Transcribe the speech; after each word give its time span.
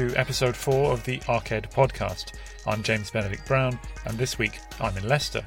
To 0.00 0.16
episode 0.16 0.56
4 0.56 0.92
of 0.92 1.04
the 1.04 1.20
Arched 1.28 1.70
podcast. 1.70 2.32
I'm 2.66 2.82
James 2.82 3.10
Benedict 3.10 3.46
Brown, 3.46 3.78
and 4.06 4.16
this 4.16 4.38
week 4.38 4.58
I'm 4.80 4.96
in 4.96 5.06
Leicester. 5.06 5.44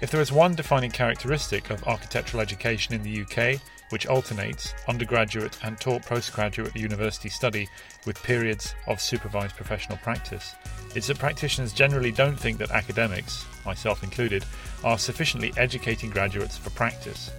If 0.00 0.10
there 0.10 0.22
is 0.22 0.32
one 0.32 0.54
defining 0.54 0.90
characteristic 0.90 1.68
of 1.68 1.86
architectural 1.86 2.40
education 2.40 2.94
in 2.94 3.02
the 3.02 3.20
UK, 3.20 3.60
which 3.90 4.06
alternates 4.06 4.72
undergraduate 4.88 5.58
and 5.62 5.78
taught 5.78 6.06
postgraduate 6.06 6.74
university 6.74 7.28
study 7.28 7.68
with 8.06 8.22
periods 8.22 8.74
of 8.86 8.98
supervised 8.98 9.56
professional 9.56 9.98
practice, 9.98 10.54
it's 10.94 11.08
that 11.08 11.18
practitioners 11.18 11.74
generally 11.74 12.12
don't 12.12 12.40
think 12.40 12.56
that 12.56 12.70
academics, 12.70 13.44
myself 13.66 14.02
included, 14.02 14.42
are 14.84 14.96
sufficiently 14.96 15.52
educating 15.58 16.08
graduates 16.08 16.56
for 16.56 16.70
practice. 16.70 17.30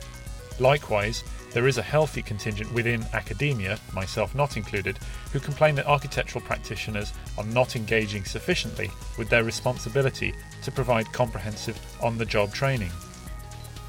Likewise, 0.60 1.24
there 1.56 1.70
is 1.70 1.78
a 1.78 1.82
healthy 1.82 2.22
contingent 2.22 2.70
within 2.74 3.02
academia, 3.14 3.80
myself 3.94 4.36
not 4.36 4.58
included, 4.58 5.00
who 5.32 5.40
complain 5.40 5.74
that 5.74 5.88
architectural 5.88 6.44
practitioners 6.44 7.14
are 7.38 7.46
not 7.46 7.78
engaging 7.78 8.26
sufficiently 8.26 8.92
with 9.18 9.30
their 9.30 9.46
responsibility 9.46 10.34
to 10.64 10.70
provide 10.70 11.14
comprehensive 11.14 11.80
on 12.04 12.18
the 12.18 12.26
job 12.26 12.54
training. 12.54 12.92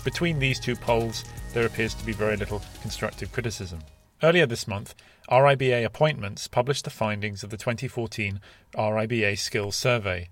Between 0.05 0.39
these 0.39 0.61
two 0.61 0.77
poles, 0.77 1.25
there 1.55 1.67
appears 1.67 1.93
to 1.95 2.07
be 2.07 2.13
very 2.13 2.37
little 2.37 2.63
constructive 2.83 3.33
criticism. 3.33 3.81
Earlier 4.23 4.47
this 4.47 4.69
month, 4.69 4.95
RIBA 5.29 5.85
Appointments 5.85 6.47
published 6.47 6.85
the 6.85 6.91
findings 6.91 7.43
of 7.43 7.51
the 7.51 7.57
2014 7.57 8.41
RIBA 8.77 9.37
Skills 9.37 9.75
Survey. 9.75 10.29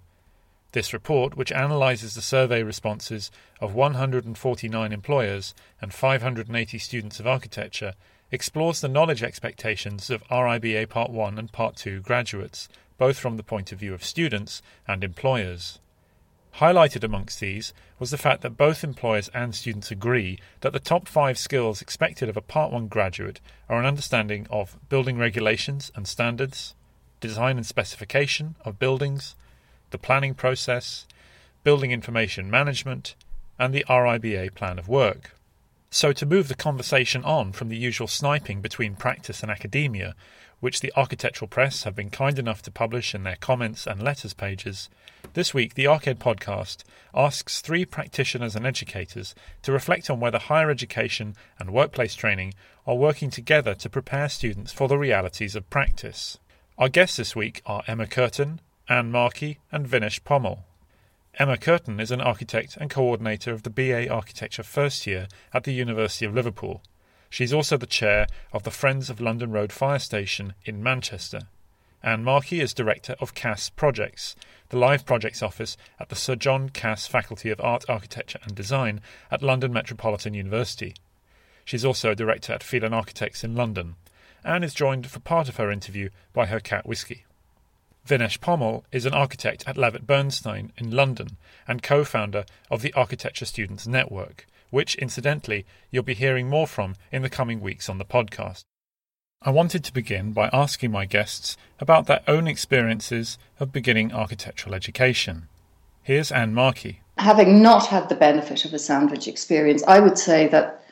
This 0.74 0.92
report, 0.92 1.36
which 1.36 1.52
analyses 1.52 2.16
the 2.16 2.20
survey 2.20 2.64
responses 2.64 3.30
of 3.60 3.76
149 3.76 4.92
employers 4.92 5.54
and 5.80 5.94
580 5.94 6.78
students 6.78 7.20
of 7.20 7.28
architecture, 7.28 7.94
explores 8.32 8.80
the 8.80 8.88
knowledge 8.88 9.22
expectations 9.22 10.10
of 10.10 10.24
RIBA 10.28 10.88
Part 10.88 11.12
1 11.12 11.38
and 11.38 11.52
Part 11.52 11.76
2 11.76 12.00
graduates, 12.00 12.68
both 12.98 13.20
from 13.20 13.36
the 13.36 13.44
point 13.44 13.70
of 13.70 13.78
view 13.78 13.94
of 13.94 14.02
students 14.02 14.62
and 14.88 15.04
employers. 15.04 15.78
Highlighted 16.56 17.04
amongst 17.04 17.38
these 17.38 17.72
was 18.00 18.10
the 18.10 18.18
fact 18.18 18.42
that 18.42 18.56
both 18.56 18.82
employers 18.82 19.30
and 19.32 19.54
students 19.54 19.92
agree 19.92 20.40
that 20.62 20.72
the 20.72 20.80
top 20.80 21.06
five 21.06 21.38
skills 21.38 21.82
expected 21.82 22.28
of 22.28 22.36
a 22.36 22.40
Part 22.42 22.72
1 22.72 22.88
graduate 22.88 23.40
are 23.68 23.78
an 23.78 23.86
understanding 23.86 24.48
of 24.50 24.76
building 24.88 25.18
regulations 25.18 25.92
and 25.94 26.08
standards, 26.08 26.74
design 27.20 27.58
and 27.58 27.64
specification 27.64 28.56
of 28.64 28.80
buildings, 28.80 29.36
the 29.94 29.98
planning 29.98 30.34
process, 30.34 31.06
building 31.62 31.92
information 31.92 32.50
management, 32.50 33.14
and 33.60 33.72
the 33.72 33.84
RIBA 33.88 34.52
plan 34.56 34.76
of 34.76 34.88
work. 34.88 35.36
So, 35.88 36.12
to 36.12 36.26
move 36.26 36.48
the 36.48 36.56
conversation 36.56 37.22
on 37.22 37.52
from 37.52 37.68
the 37.68 37.76
usual 37.76 38.08
sniping 38.08 38.60
between 38.60 38.96
practice 38.96 39.40
and 39.40 39.52
academia, 39.52 40.16
which 40.58 40.80
the 40.80 40.92
architectural 40.96 41.46
press 41.46 41.84
have 41.84 41.94
been 41.94 42.10
kind 42.10 42.40
enough 42.40 42.60
to 42.62 42.72
publish 42.72 43.14
in 43.14 43.22
their 43.22 43.36
comments 43.36 43.86
and 43.86 44.02
letters 44.02 44.34
pages, 44.34 44.88
this 45.34 45.54
week 45.54 45.74
the 45.74 45.86
Arched 45.86 46.18
podcast 46.18 46.82
asks 47.14 47.60
three 47.60 47.84
practitioners 47.84 48.56
and 48.56 48.66
educators 48.66 49.32
to 49.62 49.70
reflect 49.70 50.10
on 50.10 50.18
whether 50.18 50.38
higher 50.40 50.70
education 50.70 51.36
and 51.60 51.70
workplace 51.70 52.16
training 52.16 52.52
are 52.84 52.96
working 52.96 53.30
together 53.30 53.76
to 53.76 53.88
prepare 53.88 54.28
students 54.28 54.72
for 54.72 54.88
the 54.88 54.98
realities 54.98 55.54
of 55.54 55.70
practice. 55.70 56.36
Our 56.78 56.88
guests 56.88 57.16
this 57.16 57.36
week 57.36 57.62
are 57.64 57.84
Emma 57.86 58.08
Curtin, 58.08 58.58
Anne 58.86 59.10
Markey, 59.10 59.60
and 59.72 59.86
Vinesh 59.86 60.22
Pomal. 60.24 60.64
Emma 61.38 61.56
Curtin 61.56 62.00
is 62.00 62.10
an 62.10 62.20
architect 62.20 62.76
and 62.76 62.90
coordinator 62.90 63.50
of 63.52 63.62
the 63.62 63.70
BA 63.70 64.10
Architecture 64.10 64.62
first 64.62 65.06
year 65.06 65.26
at 65.54 65.64
the 65.64 65.72
University 65.72 66.26
of 66.26 66.34
Liverpool. 66.34 66.82
She's 67.30 67.52
also 67.52 67.78
the 67.78 67.86
chair 67.86 68.26
of 68.52 68.62
the 68.62 68.70
Friends 68.70 69.08
of 69.08 69.22
London 69.22 69.50
Road 69.52 69.72
Fire 69.72 69.98
Station 69.98 70.52
in 70.66 70.82
Manchester. 70.82 71.40
Anne 72.02 72.22
Markey 72.22 72.60
is 72.60 72.74
director 72.74 73.16
of 73.20 73.32
CAS 73.32 73.70
Projects, 73.70 74.36
the 74.68 74.78
live 74.78 75.06
projects 75.06 75.42
office 75.42 75.78
at 75.98 76.10
the 76.10 76.14
Sir 76.14 76.36
John 76.36 76.68
Cass 76.68 77.06
Faculty 77.06 77.48
of 77.48 77.62
Art, 77.62 77.86
Architecture 77.88 78.38
and 78.42 78.54
Design 78.54 79.00
at 79.30 79.42
London 79.42 79.72
Metropolitan 79.72 80.34
University. 80.34 80.94
She's 81.64 81.86
also 81.86 82.10
a 82.10 82.14
director 82.14 82.52
at 82.52 82.62
Phelan 82.62 82.92
Architects 82.92 83.42
in 83.42 83.56
London. 83.56 83.96
Anne 84.44 84.62
is 84.62 84.74
joined 84.74 85.06
for 85.06 85.20
part 85.20 85.48
of 85.48 85.56
her 85.56 85.70
interview 85.70 86.10
by 86.34 86.44
her 86.46 86.60
cat 86.60 86.86
Whisky. 86.86 87.24
Vinesh 88.06 88.38
Pomal 88.38 88.84
is 88.92 89.06
an 89.06 89.14
architect 89.14 89.64
at 89.66 89.78
Levitt 89.78 90.06
Bernstein 90.06 90.72
in 90.76 90.90
London 90.90 91.38
and 91.66 91.82
co 91.82 92.04
founder 92.04 92.44
of 92.70 92.82
the 92.82 92.92
Architecture 92.92 93.46
Students 93.46 93.86
Network, 93.86 94.46
which, 94.68 94.94
incidentally, 94.96 95.64
you'll 95.90 96.02
be 96.02 96.12
hearing 96.12 96.50
more 96.50 96.66
from 96.66 96.96
in 97.10 97.22
the 97.22 97.30
coming 97.30 97.62
weeks 97.62 97.88
on 97.88 97.96
the 97.96 98.04
podcast. 98.04 98.64
I 99.40 99.48
wanted 99.48 99.84
to 99.84 99.92
begin 99.92 100.32
by 100.32 100.50
asking 100.52 100.90
my 100.90 101.06
guests 101.06 101.56
about 101.80 102.06
their 102.06 102.20
own 102.28 102.46
experiences 102.46 103.38
of 103.58 103.72
beginning 103.72 104.12
architectural 104.12 104.74
education. 104.74 105.48
Here's 106.02 106.30
Anne 106.30 106.52
Markey. 106.52 107.00
Having 107.16 107.62
not 107.62 107.86
had 107.86 108.10
the 108.10 108.16
benefit 108.16 108.66
of 108.66 108.74
a 108.74 108.78
sandwich 108.78 109.26
experience, 109.26 109.82
I 109.88 110.00
would 110.00 110.18
say 110.18 110.46
that 110.48 110.84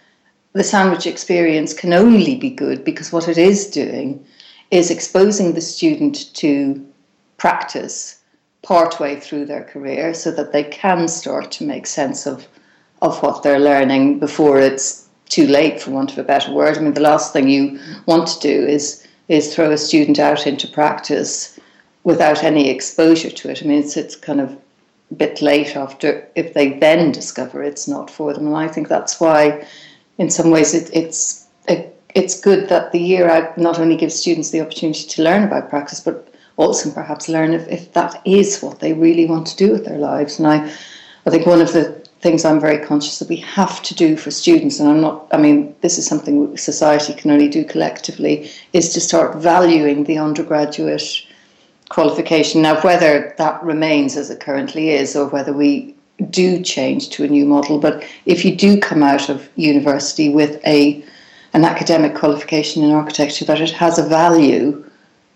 the 0.55 0.65
sandwich 0.65 1.07
experience 1.07 1.75
can 1.75 1.93
only 1.93 2.37
be 2.37 2.49
good 2.49 2.85
because 2.85 3.13
what 3.13 3.29
it 3.29 3.37
is 3.37 3.67
doing 3.67 4.25
is 4.71 4.91
exposing 4.91 5.53
the 5.53 5.61
student 5.61 6.33
to 6.37 6.87
practice 7.43 8.21
partway 8.63 9.19
through 9.19 9.45
their 9.45 9.65
career 9.65 10.15
so 10.15 10.31
that 10.31 10.53
they 10.53 10.63
can 10.63 11.09
start 11.09 11.51
to 11.51 11.65
make 11.65 11.87
sense 11.89 12.25
of 12.25 12.47
of 13.07 13.21
what 13.21 13.43
they're 13.43 13.69
learning 13.71 14.21
before 14.21 14.61
it's 14.61 15.09
too 15.29 15.49
late 15.49 15.81
for 15.81 15.91
want 15.91 16.13
of 16.13 16.19
a 16.19 16.31
better 16.33 16.53
word. 16.53 16.79
I 16.79 16.81
mean 16.81 16.95
the 16.95 17.11
last 17.11 17.33
thing 17.33 17.49
you 17.49 17.81
want 18.07 18.29
to 18.29 18.39
do 18.39 18.57
is 18.77 18.85
is 19.27 19.53
throw 19.53 19.73
a 19.73 19.77
student 19.89 20.21
out 20.21 20.47
into 20.47 20.69
practice 20.69 21.59
without 22.05 22.45
any 22.45 22.71
exposure 22.71 23.33
to 23.39 23.51
it. 23.51 23.61
I 23.61 23.67
mean 23.67 23.81
it's 23.81 23.97
it's 23.97 24.15
kind 24.29 24.41
of 24.41 24.51
a 25.11 25.15
bit 25.15 25.43
late 25.43 25.75
after 25.75 26.09
if 26.37 26.55
they 26.55 26.79
then 26.79 27.11
discover 27.11 27.61
it's 27.61 27.89
not 27.89 28.09
for 28.09 28.33
them. 28.33 28.47
And 28.47 28.57
I 28.57 28.69
think 28.69 28.87
that's 28.87 29.21
why 29.21 29.67
in 30.17 30.31
some 30.31 30.51
ways 30.53 30.75
it, 30.75 30.89
it's 30.93 31.49
it, 31.67 31.83
it's 32.15 32.41
good 32.49 32.69
that 32.69 32.93
the 32.93 33.07
year 33.13 33.29
out 33.29 33.59
not 33.59 33.81
only 33.81 33.97
gives 33.97 34.15
students 34.15 34.51
the 34.51 34.61
opportunity 34.61 35.09
to 35.09 35.25
learn 35.25 35.43
about 35.43 35.71
practice 35.71 35.99
but 35.99 36.32
also 36.57 36.91
perhaps 36.91 37.29
learn 37.29 37.53
if, 37.53 37.67
if 37.69 37.93
that 37.93 38.21
is 38.25 38.61
what 38.61 38.81
they 38.81 38.93
really 38.93 39.27
want 39.27 39.47
to 39.49 39.57
do 39.57 39.73
with 39.73 39.85
their 39.85 39.99
lives. 39.99 40.39
And 40.39 40.47
I, 40.47 40.71
I 41.27 41.31
think 41.31 41.47
one 41.47 41.61
of 41.61 41.73
the 41.73 42.03
things 42.21 42.45
I'm 42.45 42.61
very 42.61 42.85
conscious 42.85 43.19
that 43.19 43.29
we 43.29 43.39
have 43.39 43.83
to 43.83 43.95
do 43.95 44.17
for 44.17 44.31
students, 44.31 44.79
and 44.79 44.89
I'm 44.89 45.01
not, 45.01 45.27
I 45.33 45.39
mean, 45.39 45.75
this 45.81 45.99
is 45.99 46.07
something 46.07 46.57
society 46.57 47.15
can 47.15 47.33
only 47.33 47.49
do 47.49 47.65
collectively, 47.65 48.51
is 48.73 48.93
to 48.95 49.01
start 49.01 49.37
valuing 49.37 50.05
the 50.05 50.19
undergraduate 50.19 51.27
qualification. 51.89 52.63
Now, 52.63 52.81
whether 52.83 53.35
that 53.39 53.63
remains 53.63 54.17
as 54.17 54.31
it 54.31 54.41
currently 54.41 54.91
is 54.91 55.17
or 55.17 55.27
whether 55.29 55.53
we 55.53 55.95
do 56.31 56.63
change 56.63 57.09
to 57.11 57.25
a 57.25 57.29
new 57.29 57.45
model, 57.45 57.79
but 57.79 58.05
if 58.25 58.45
you 58.45 58.55
do 58.55 58.79
come 58.79 59.03
out 59.03 59.29
of 59.29 59.49
university 59.57 60.29
with 60.29 60.65
a 60.65 61.05
an 61.55 61.65
academic 61.67 62.15
qualification 62.15 62.83
in 62.83 62.93
architecture, 62.93 63.45
that 63.45 63.61
it 63.61 63.71
has 63.71 63.99
a 63.99 64.09
value 64.09 64.83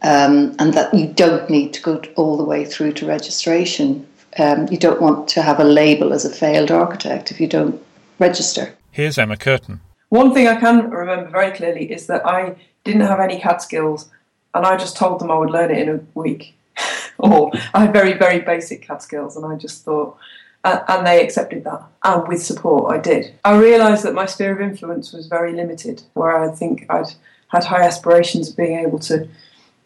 um, 0.02 0.54
and 0.58 0.75
that 0.75 0.93
you 0.94 1.06
don't 1.08 1.48
need 1.50 1.72
to 1.75 1.82
go 1.82 2.02
all 2.16 2.37
the 2.37 2.44
way 2.44 2.64
through 2.64 2.93
to 2.94 3.06
registration. 3.06 4.06
Um, 4.38 4.69
you 4.70 4.78
don't 4.78 5.00
want 5.00 5.28
to 5.28 5.43
have 5.43 5.60
a 5.60 5.64
label 5.64 6.12
as 6.12 6.25
a 6.25 6.31
failed 6.31 6.70
architect 6.70 7.31
if 7.31 7.40
you 7.40 7.48
don't 7.48 7.82
register. 8.19 8.75
Here's 8.90 9.19
Emma 9.19 9.37
Curtin. 9.37 9.81
One 10.08 10.32
thing 10.32 10.46
I 10.46 10.56
can 10.56 10.90
remember 10.90 11.31
very 11.31 11.56
clearly 11.56 11.90
is 11.90 12.06
that 12.06 12.26
I 12.26 12.56
didn't 12.84 13.02
have 13.02 13.20
any 13.20 13.40
CAD 13.40 13.60
skills, 13.60 14.08
and 14.54 14.64
I 14.64 14.76
just 14.76 14.96
told 14.96 15.20
them 15.20 15.31
I 15.31 15.38
would 15.38 15.50
learn 15.50 15.70
it 15.70 15.78
in 15.78 15.88
a 15.88 16.00
week. 16.19 16.54
or 17.19 17.50
I 17.75 17.82
had 17.82 17.92
very, 17.92 18.12
very 18.12 18.40
basic 18.40 18.87
CAD 18.87 19.02
skills, 19.02 19.37
and 19.37 19.44
I 19.44 19.56
just 19.56 19.84
thought, 19.84 20.16
uh, 20.64 20.81
and 20.88 21.06
they 21.06 21.25
accepted 21.25 21.64
that. 21.64 21.82
And 22.04 22.28
with 22.28 22.42
support, 22.42 22.94
I 22.94 22.99
did. 22.99 23.34
I 23.44 23.58
realised 23.58 24.04
that 24.04 24.14
my 24.14 24.26
sphere 24.26 24.52
of 24.52 24.60
influence 24.60 25.12
was 25.12 25.26
very 25.26 25.52
limited, 25.52 26.02
where 26.14 26.37
I 26.37 26.54
think 26.54 26.87
I'd 26.88 27.12
had 27.49 27.64
high 27.64 27.82
aspirations 27.82 28.50
of 28.50 28.56
being 28.56 28.78
able 28.78 28.99
to 29.00 29.28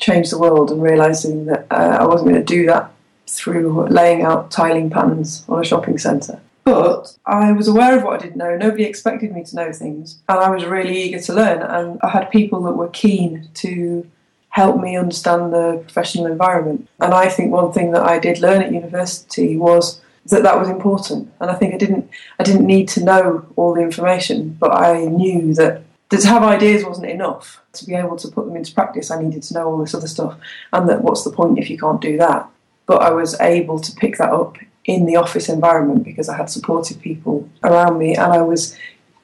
change 0.00 0.30
the 0.30 0.38
world 0.38 0.70
and 0.70 0.82
realizing 0.82 1.46
that 1.46 1.66
uh, 1.70 1.98
I 2.00 2.06
wasn't 2.06 2.30
going 2.30 2.44
to 2.44 2.54
do 2.54 2.66
that 2.66 2.90
through 3.26 3.86
laying 3.88 4.22
out 4.22 4.50
tiling 4.50 4.90
patterns 4.90 5.44
on 5.48 5.60
a 5.60 5.64
shopping 5.64 5.98
centre. 5.98 6.40
But 6.64 7.16
I 7.26 7.52
was 7.52 7.68
aware 7.68 7.96
of 7.96 8.04
what 8.04 8.20
I 8.20 8.22
didn't 8.22 8.36
know. 8.36 8.56
Nobody 8.56 8.84
expected 8.84 9.32
me 9.32 9.44
to 9.44 9.56
know 9.56 9.72
things, 9.72 10.18
and 10.28 10.38
I 10.38 10.50
was 10.50 10.64
really 10.64 11.00
eager 11.02 11.20
to 11.20 11.34
learn. 11.34 11.62
And 11.62 11.98
I 12.02 12.08
had 12.08 12.30
people 12.30 12.62
that 12.64 12.72
were 12.72 12.88
keen 12.88 13.48
to 13.54 14.06
help 14.50 14.80
me 14.80 14.96
understand 14.96 15.52
the 15.52 15.78
professional 15.82 16.26
environment. 16.26 16.88
And 16.98 17.14
I 17.14 17.28
think 17.28 17.52
one 17.52 17.72
thing 17.72 17.92
that 17.92 18.02
I 18.02 18.18
did 18.18 18.40
learn 18.40 18.62
at 18.62 18.72
university 18.72 19.56
was 19.56 20.00
that 20.26 20.42
that 20.42 20.58
was 20.58 20.68
important. 20.68 21.32
And 21.40 21.50
I 21.50 21.54
think 21.54 21.74
I 21.74 21.78
didn't 21.78 22.10
I 22.38 22.42
didn't 22.42 22.66
need 22.66 22.88
to 22.90 23.04
know 23.04 23.46
all 23.56 23.74
the 23.74 23.82
information, 23.82 24.56
but 24.60 24.72
I 24.72 25.06
knew 25.06 25.54
that 25.54 25.82
to 26.10 26.26
have 26.26 26.42
ideas 26.42 26.84
wasn't 26.84 27.10
enough. 27.10 27.60
To 27.74 27.86
be 27.86 27.94
able 27.94 28.16
to 28.16 28.28
put 28.28 28.46
them 28.46 28.56
into 28.56 28.74
practice, 28.74 29.10
I 29.10 29.22
needed 29.22 29.42
to 29.44 29.54
know 29.54 29.68
all 29.68 29.78
this 29.78 29.94
other 29.94 30.08
stuff. 30.08 30.38
And 30.72 30.88
that 30.88 31.02
what's 31.02 31.22
the 31.22 31.30
point 31.30 31.58
if 31.58 31.70
you 31.70 31.78
can't 31.78 32.00
do 32.00 32.16
that? 32.18 32.48
But 32.86 33.02
I 33.02 33.10
was 33.10 33.40
able 33.40 33.78
to 33.78 33.92
pick 33.92 34.18
that 34.18 34.32
up 34.32 34.58
in 34.84 35.06
the 35.06 35.16
office 35.16 35.48
environment 35.48 36.04
because 36.04 36.28
I 36.28 36.36
had 36.36 36.50
supportive 36.50 37.00
people 37.00 37.48
around 37.62 37.98
me 37.98 38.16
and 38.16 38.32
I 38.32 38.42
was 38.42 38.76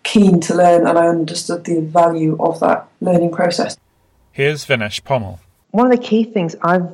keen 0.04 0.40
to 0.40 0.54
learn 0.54 0.86
and 0.86 0.96
I 0.96 1.08
understood 1.08 1.64
the 1.64 1.80
value 1.80 2.36
of 2.38 2.60
that 2.60 2.86
learning 3.00 3.32
process. 3.32 3.76
Here's 4.30 4.64
Vinesh 4.64 5.02
Pomal. 5.02 5.40
One 5.72 5.90
of 5.90 5.98
the 5.98 6.02
key 6.02 6.22
things 6.24 6.54
I've 6.62 6.88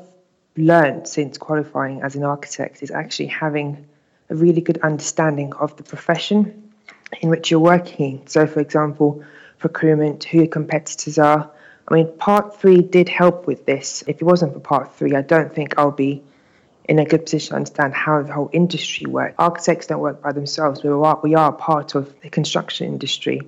learned 0.56 1.06
since 1.06 1.36
qualifying 1.36 2.02
as 2.02 2.16
an 2.16 2.24
architect 2.24 2.82
is 2.82 2.90
actually 2.90 3.26
having 3.26 3.84
a 4.30 4.34
really 4.34 4.62
good 4.62 4.78
understanding 4.78 5.52
of 5.54 5.76
the 5.76 5.82
profession 5.82 6.72
in 7.20 7.28
which 7.28 7.50
you're 7.50 7.60
working. 7.60 8.22
So, 8.26 8.46
for 8.46 8.60
example, 8.60 9.22
procurement, 9.62 10.24
who 10.24 10.38
your 10.38 10.46
competitors 10.48 11.18
are. 11.18 11.50
I 11.88 11.94
mean, 11.94 12.12
part 12.18 12.60
three 12.60 12.82
did 12.82 13.08
help 13.08 13.46
with 13.46 13.64
this. 13.64 14.04
If 14.06 14.20
it 14.20 14.24
wasn't 14.24 14.52
for 14.52 14.60
part 14.60 14.94
three, 14.96 15.14
I 15.14 15.22
don't 15.22 15.54
think 15.54 15.78
I'll 15.78 15.90
be 15.90 16.22
in 16.88 16.98
a 16.98 17.04
good 17.04 17.24
position 17.24 17.50
to 17.50 17.56
understand 17.56 17.94
how 17.94 18.22
the 18.22 18.32
whole 18.32 18.50
industry 18.52 19.06
works. 19.06 19.34
Architects 19.38 19.86
don't 19.86 20.00
work 20.00 20.20
by 20.20 20.32
themselves. 20.32 20.82
We 20.82 20.90
are, 20.90 21.20
we 21.22 21.34
are 21.34 21.52
part 21.52 21.94
of 21.94 22.12
the 22.20 22.28
construction 22.28 22.88
industry. 22.88 23.40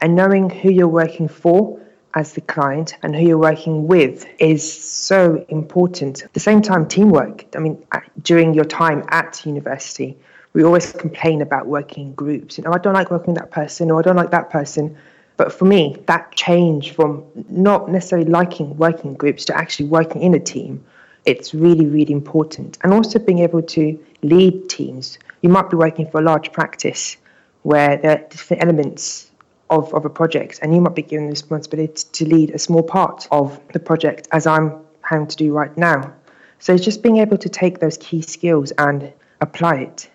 And 0.00 0.14
knowing 0.14 0.50
who 0.50 0.70
you're 0.70 0.88
working 0.88 1.28
for 1.28 1.80
as 2.14 2.34
the 2.34 2.42
client 2.42 2.96
and 3.02 3.16
who 3.16 3.22
you're 3.22 3.38
working 3.38 3.86
with 3.86 4.26
is 4.38 4.62
so 4.82 5.44
important. 5.48 6.22
At 6.22 6.34
the 6.34 6.40
same 6.40 6.60
time, 6.60 6.86
teamwork. 6.86 7.46
I 7.56 7.60
mean, 7.60 7.82
during 8.20 8.52
your 8.52 8.66
time 8.66 9.04
at 9.08 9.44
university, 9.46 10.18
we 10.52 10.64
always 10.64 10.92
complain 10.92 11.40
about 11.40 11.66
working 11.66 12.08
in 12.08 12.14
groups. 12.14 12.58
You 12.58 12.64
know, 12.64 12.72
I 12.72 12.78
don't 12.78 12.94
like 12.94 13.10
working 13.10 13.32
with 13.32 13.42
that 13.42 13.50
person 13.50 13.90
or 13.90 14.00
I 14.00 14.02
don't 14.02 14.16
like 14.16 14.32
that 14.32 14.50
person. 14.50 14.98
But 15.42 15.52
for 15.52 15.64
me, 15.64 15.96
that 16.06 16.30
change 16.36 16.92
from 16.92 17.24
not 17.48 17.90
necessarily 17.90 18.30
liking 18.30 18.76
working 18.76 19.14
groups 19.14 19.44
to 19.46 19.56
actually 19.56 19.86
working 19.86 20.22
in 20.22 20.34
a 20.34 20.38
team, 20.38 20.84
it's 21.24 21.52
really, 21.52 21.84
really 21.84 22.12
important. 22.12 22.78
And 22.84 22.94
also 22.94 23.18
being 23.18 23.40
able 23.40 23.60
to 23.60 23.98
lead 24.22 24.68
teams. 24.68 25.18
You 25.40 25.48
might 25.48 25.68
be 25.68 25.76
working 25.76 26.08
for 26.08 26.20
a 26.20 26.22
large 26.22 26.52
practice 26.52 27.16
where 27.62 27.96
there 27.96 28.12
are 28.12 28.28
different 28.28 28.62
elements 28.62 29.32
of, 29.68 29.92
of 29.92 30.04
a 30.04 30.10
project, 30.10 30.60
and 30.62 30.72
you 30.76 30.80
might 30.80 30.94
be 30.94 31.02
given 31.02 31.26
the 31.26 31.32
responsibility 31.32 32.04
to 32.12 32.24
lead 32.24 32.50
a 32.50 32.58
small 32.60 32.84
part 32.84 33.26
of 33.32 33.58
the 33.72 33.80
project, 33.80 34.28
as 34.30 34.46
I'm 34.46 34.78
having 35.00 35.26
to 35.26 35.34
do 35.34 35.52
right 35.52 35.76
now. 35.76 36.14
So 36.60 36.72
it's 36.72 36.84
just 36.84 37.02
being 37.02 37.16
able 37.16 37.38
to 37.38 37.48
take 37.48 37.80
those 37.80 37.96
key 37.96 38.22
skills 38.22 38.70
and 38.78 39.12
apply 39.40 39.78
it. 39.78 40.08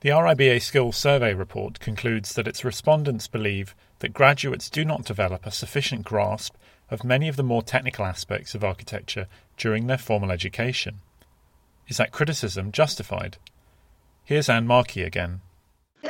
The 0.00 0.10
RIBA 0.10 0.60
Skills 0.62 0.96
Survey 0.96 1.32
report 1.32 1.78
concludes 1.78 2.34
that 2.34 2.48
its 2.48 2.64
respondents 2.64 3.28
believe 3.28 3.76
that 4.00 4.12
graduates 4.12 4.70
do 4.70 4.84
not 4.84 5.04
develop 5.04 5.46
a 5.46 5.50
sufficient 5.50 6.04
grasp 6.04 6.54
of 6.90 7.04
many 7.04 7.28
of 7.28 7.36
the 7.36 7.42
more 7.42 7.62
technical 7.62 8.04
aspects 8.04 8.54
of 8.54 8.62
architecture 8.62 9.26
during 9.56 9.86
their 9.86 9.98
formal 9.98 10.30
education. 10.30 11.00
Is 11.88 11.96
that 11.96 12.12
criticism 12.12 12.72
justified? 12.72 13.38
Here's 14.24 14.48
Anne 14.48 14.66
Markey 14.66 15.02
again. 15.02 15.40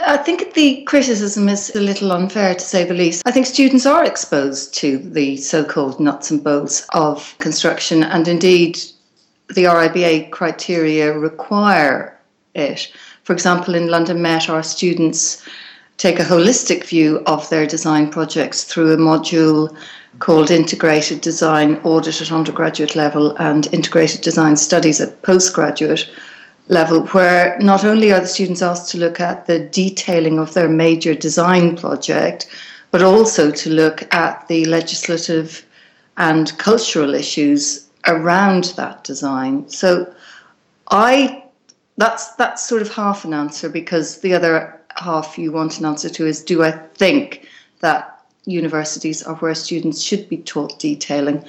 I 0.02 0.16
think 0.16 0.54
the 0.54 0.82
criticism 0.84 1.48
is 1.48 1.74
a 1.74 1.80
little 1.80 2.12
unfair 2.12 2.54
to 2.54 2.60
say 2.60 2.84
the 2.84 2.94
least. 2.94 3.22
I 3.26 3.30
think 3.30 3.46
students 3.46 3.86
are 3.86 4.04
exposed 4.04 4.74
to 4.74 4.98
the 4.98 5.36
so 5.36 5.64
called 5.64 6.00
nuts 6.00 6.30
and 6.30 6.42
bolts 6.42 6.86
of 6.92 7.36
construction, 7.38 8.02
and 8.02 8.28
indeed, 8.28 8.78
the 9.48 9.64
RIBA 9.64 10.30
criteria 10.30 11.16
require 11.16 12.18
it. 12.54 12.92
For 13.22 13.32
example, 13.32 13.74
in 13.74 13.88
London 13.88 14.20
Met, 14.22 14.48
our 14.48 14.62
students 14.62 15.42
take 15.98 16.18
a 16.20 16.24
holistic 16.24 16.84
view 16.84 17.22
of 17.26 17.48
their 17.48 17.66
design 17.66 18.10
projects 18.10 18.64
through 18.64 18.92
a 18.92 18.96
module 18.96 19.74
called 20.18 20.50
Integrated 20.50 21.20
Design 21.20 21.76
Audit 21.84 22.20
at 22.20 22.32
undergraduate 22.32 22.96
level 22.96 23.36
and 23.36 23.72
Integrated 23.72 24.20
Design 24.20 24.56
Studies 24.56 25.00
at 25.00 25.22
postgraduate 25.22 26.08
level, 26.68 27.06
where 27.08 27.56
not 27.60 27.84
only 27.84 28.12
are 28.12 28.20
the 28.20 28.26
students 28.26 28.62
asked 28.62 28.90
to 28.90 28.98
look 28.98 29.20
at 29.20 29.46
the 29.46 29.58
detailing 29.58 30.38
of 30.38 30.54
their 30.54 30.68
major 30.68 31.14
design 31.14 31.76
project, 31.76 32.48
but 32.90 33.02
also 33.02 33.50
to 33.50 33.70
look 33.70 34.12
at 34.14 34.46
the 34.48 34.64
legislative 34.66 35.64
and 36.16 36.56
cultural 36.58 37.14
issues 37.14 37.86
around 38.06 38.64
that 38.76 39.04
design. 39.04 39.68
So 39.68 40.12
I 40.90 41.44
that's 41.98 42.34
that's 42.34 42.66
sort 42.66 42.82
of 42.82 42.92
half 42.92 43.24
an 43.24 43.32
answer 43.32 43.68
because 43.68 44.20
the 44.20 44.34
other 44.34 44.75
half 44.98 45.38
you 45.38 45.52
want 45.52 45.78
an 45.78 45.86
answer 45.86 46.08
to 46.08 46.26
is 46.26 46.42
do 46.42 46.62
I 46.62 46.72
think 46.72 47.48
that 47.80 48.24
universities 48.44 49.22
are 49.22 49.34
where 49.36 49.54
students 49.54 50.00
should 50.00 50.28
be 50.28 50.38
taught 50.38 50.78
detailing? 50.78 51.44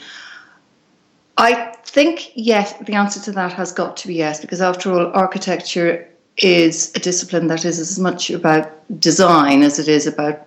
I 1.38 1.76
think 1.84 2.32
yes, 2.36 2.74
the 2.80 2.94
answer 2.94 3.22
to 3.22 3.32
that 3.34 3.54
has 3.54 3.72
got 3.72 3.96
to 3.98 4.08
be 4.08 4.16
yes, 4.16 4.42
because 4.42 4.62
after 4.62 4.92
all, 4.92 5.12
architecture 5.14 6.08
is 6.38 6.92
a 6.96 7.00
discipline 7.00 7.48
that 7.48 7.66
is 7.66 7.80
as 7.80 8.00
much 8.00 8.30
about 8.30 8.72
design 9.00 9.64
as 9.64 9.80
it 9.80 9.88
is 9.88 10.08
about 10.08 10.46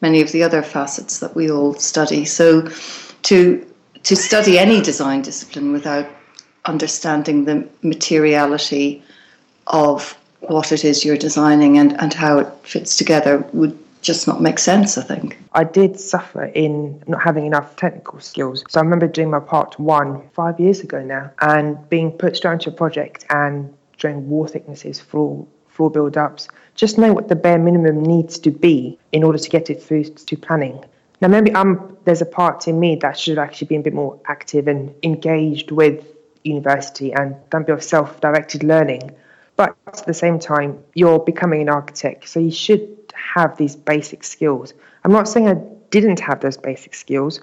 many 0.00 0.20
of 0.20 0.32
the 0.32 0.42
other 0.42 0.62
facets 0.62 1.20
that 1.20 1.34
we 1.34 1.50
all 1.50 1.74
study. 1.74 2.24
So 2.24 2.68
to 3.22 3.66
to 4.02 4.16
study 4.16 4.58
any 4.58 4.82
design 4.82 5.22
discipline 5.22 5.72
without 5.72 6.06
understanding 6.66 7.44
the 7.44 7.66
materiality 7.82 9.02
of 9.66 10.16
what 10.48 10.72
it 10.72 10.84
is 10.84 11.04
you're 11.04 11.16
designing 11.16 11.78
and, 11.78 11.98
and 12.00 12.12
how 12.12 12.38
it 12.38 12.48
fits 12.62 12.96
together 12.96 13.38
would 13.52 13.78
just 14.02 14.26
not 14.26 14.40
make 14.40 14.58
sense, 14.58 14.98
I 14.98 15.02
think. 15.02 15.38
I 15.52 15.64
did 15.64 15.98
suffer 15.98 16.44
in 16.44 17.02
not 17.06 17.22
having 17.22 17.46
enough 17.46 17.76
technical 17.76 18.20
skills. 18.20 18.62
So 18.68 18.80
I 18.80 18.82
remember 18.82 19.06
doing 19.06 19.30
my 19.30 19.40
part 19.40 19.78
one 19.80 20.28
five 20.34 20.60
years 20.60 20.80
ago 20.80 21.02
now 21.02 21.30
and 21.40 21.88
being 21.88 22.12
put 22.12 22.36
straight 22.36 22.52
into 22.54 22.70
a 22.70 22.72
project 22.72 23.24
and 23.30 23.72
doing 23.98 24.28
wall 24.28 24.46
thicknesses, 24.46 25.00
floor, 25.00 25.46
floor 25.68 25.90
build 25.90 26.16
ups, 26.16 26.48
just 26.74 26.98
know 26.98 27.12
what 27.12 27.28
the 27.28 27.36
bare 27.36 27.58
minimum 27.58 28.02
needs 28.02 28.38
to 28.40 28.50
be 28.50 28.98
in 29.12 29.24
order 29.24 29.38
to 29.38 29.48
get 29.48 29.70
it 29.70 29.82
through 29.82 30.04
to 30.04 30.36
planning. 30.36 30.84
Now, 31.20 31.28
maybe 31.28 31.54
I'm, 31.54 31.96
there's 32.04 32.20
a 32.20 32.26
part 32.26 32.68
in 32.68 32.78
me 32.78 32.96
that 32.96 33.18
should 33.18 33.38
actually 33.38 33.68
be 33.68 33.76
a 33.76 33.80
bit 33.80 33.94
more 33.94 34.18
active 34.26 34.68
and 34.68 34.94
engaged 35.02 35.70
with 35.70 36.04
university 36.42 37.12
and 37.12 37.36
done 37.50 37.62
a 37.62 37.64
bit 37.64 37.72
of 37.72 37.82
self 37.82 38.20
directed 38.20 38.62
learning. 38.62 39.14
But 39.56 39.76
at 39.86 40.04
the 40.06 40.14
same 40.14 40.38
time, 40.38 40.82
you're 40.94 41.20
becoming 41.20 41.62
an 41.62 41.68
architect, 41.68 42.28
so 42.28 42.40
you 42.40 42.50
should 42.50 42.88
have 43.14 43.56
these 43.56 43.76
basic 43.76 44.24
skills. 44.24 44.74
I'm 45.04 45.12
not 45.12 45.28
saying 45.28 45.48
I 45.48 45.54
didn't 45.90 46.20
have 46.20 46.40
those 46.40 46.56
basic 46.56 46.94
skills, 46.94 47.40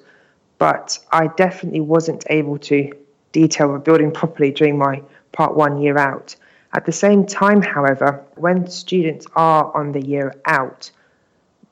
but 0.58 1.00
I 1.12 1.27
definitely 1.38 1.80
wasn't 1.82 2.25
able 2.30 2.58
to 2.60 2.91
detail 3.32 3.75
a 3.75 3.80
building 3.80 4.12
properly 4.12 4.51
during 4.51 4.77
my 4.77 5.01
part 5.32 5.56
one 5.56 5.82
year 5.82 5.98
out. 5.98 6.36
At 6.74 6.86
the 6.86 6.91
same 6.91 7.25
time, 7.25 7.62
however, 7.62 8.24
when 8.36 8.68
students 8.68 9.25
are 9.36 9.75
on 9.75 9.91
the 9.91 10.06
year 10.06 10.36
out, 10.46 10.91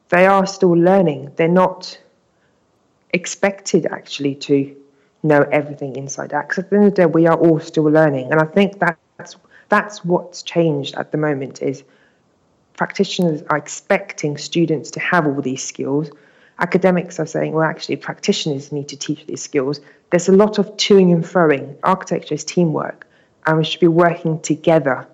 they 0.10 0.25
are 0.25 0.46
still 0.46 0.72
learning. 0.72 1.31
They're 1.36 1.48
not 1.48 2.00
expected 3.13 3.86
actually 3.88 4.36
to 4.36 4.75
know 5.24 5.41
everything 5.51 5.96
inside 5.96 6.34
out. 6.34 6.48
Because 6.48 6.63
at 6.63 6.69
the 6.69 6.75
end 6.77 6.86
of 6.86 6.96
the 6.96 7.01
day, 7.01 7.05
we 7.05 7.27
are 7.27 7.38
all 7.38 7.60
still 7.60 7.86
learning, 7.86 8.31
and 8.31 8.39
I 8.39 8.46
think 8.46 8.79
that's 8.79 8.98
that's 9.69 10.03
what's 10.03 10.43
changed 10.43 10.95
at 10.95 11.11
the 11.11 11.17
moment 11.17 11.61
is 11.61 11.83
practitioners 12.75 13.43
are 13.49 13.57
expecting 13.57 14.38
students 14.38 14.91
to 14.91 14.99
have 14.99 15.27
all 15.27 15.41
these 15.41 15.63
skills. 15.63 16.09
Academics 16.59 17.19
are 17.19 17.25
saying, 17.25 17.53
well, 17.53 17.63
actually, 17.63 17.95
practitioners 17.95 18.71
need 18.71 18.89
to 18.89 18.97
teach 18.97 19.25
these 19.25 19.41
skills. 19.41 19.79
There's 20.09 20.27
a 20.27 20.33
lot 20.33 20.59
of 20.59 20.75
toing 20.77 21.13
and 21.13 21.23
froing. 21.23 21.75
Architecture 21.83 22.35
is 22.35 22.43
teamwork, 22.43 23.07
and 23.45 23.57
we 23.57 23.63
should 23.63 23.79
be 23.79 23.88
working 23.88 24.41
together. 24.41 25.07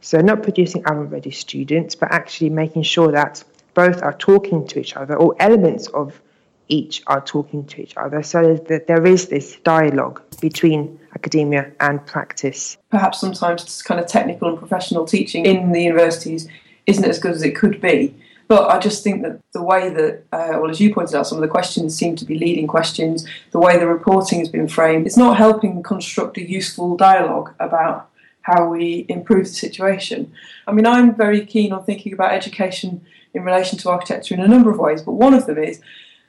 So, 0.00 0.20
not 0.20 0.42
producing 0.42 0.86
oven 0.86 1.10
ready 1.10 1.30
students, 1.30 1.94
but 1.94 2.10
actually 2.12 2.50
making 2.50 2.84
sure 2.84 3.12
that 3.12 3.44
both 3.74 4.02
are 4.02 4.14
talking 4.14 4.66
to 4.68 4.80
each 4.80 4.96
other, 4.96 5.16
or 5.16 5.36
elements 5.38 5.86
of 5.88 6.20
each 6.68 7.02
are 7.06 7.20
talking 7.20 7.64
to 7.66 7.82
each 7.82 7.96
other, 7.96 8.22
so 8.22 8.54
that 8.68 8.86
there 8.86 9.06
is 9.06 9.28
this 9.28 9.56
dialogue 9.64 10.22
between 10.40 10.98
academia 11.14 11.72
and 11.80 12.04
practice. 12.06 12.76
Perhaps 12.90 13.20
sometimes 13.20 13.82
kind 13.82 14.00
of 14.00 14.06
technical 14.06 14.48
and 14.48 14.58
professional 14.58 15.04
teaching 15.04 15.46
in 15.46 15.72
the 15.72 15.82
universities 15.82 16.48
isn't 16.86 17.04
as 17.04 17.18
good 17.18 17.32
as 17.32 17.42
it 17.42 17.56
could 17.56 17.80
be. 17.80 18.14
But 18.48 18.70
I 18.70 18.78
just 18.78 19.04
think 19.04 19.22
that 19.22 19.40
the 19.52 19.62
way 19.62 19.90
that, 19.90 20.24
uh, 20.32 20.58
well, 20.58 20.70
as 20.70 20.80
you 20.80 20.94
pointed 20.94 21.14
out, 21.14 21.26
some 21.26 21.36
of 21.36 21.42
the 21.42 21.48
questions 21.48 21.94
seem 21.94 22.16
to 22.16 22.24
be 22.24 22.38
leading 22.38 22.66
questions. 22.66 23.26
The 23.50 23.58
way 23.58 23.78
the 23.78 23.86
reporting 23.86 24.38
has 24.38 24.48
been 24.48 24.68
framed, 24.68 25.06
it's 25.06 25.18
not 25.18 25.36
helping 25.36 25.82
construct 25.82 26.38
a 26.38 26.48
useful 26.48 26.96
dialogue 26.96 27.54
about 27.60 28.08
how 28.40 28.66
we 28.66 29.04
improve 29.10 29.44
the 29.48 29.52
situation. 29.52 30.32
I 30.66 30.72
mean, 30.72 30.86
I'm 30.86 31.14
very 31.14 31.44
keen 31.44 31.72
on 31.72 31.84
thinking 31.84 32.14
about 32.14 32.32
education 32.32 33.04
in 33.34 33.44
relation 33.44 33.78
to 33.80 33.90
architecture 33.90 34.34
in 34.34 34.40
a 34.40 34.48
number 34.48 34.70
of 34.70 34.78
ways, 34.78 35.02
but 35.02 35.12
one 35.12 35.34
of 35.34 35.44
them 35.44 35.58
is 35.58 35.82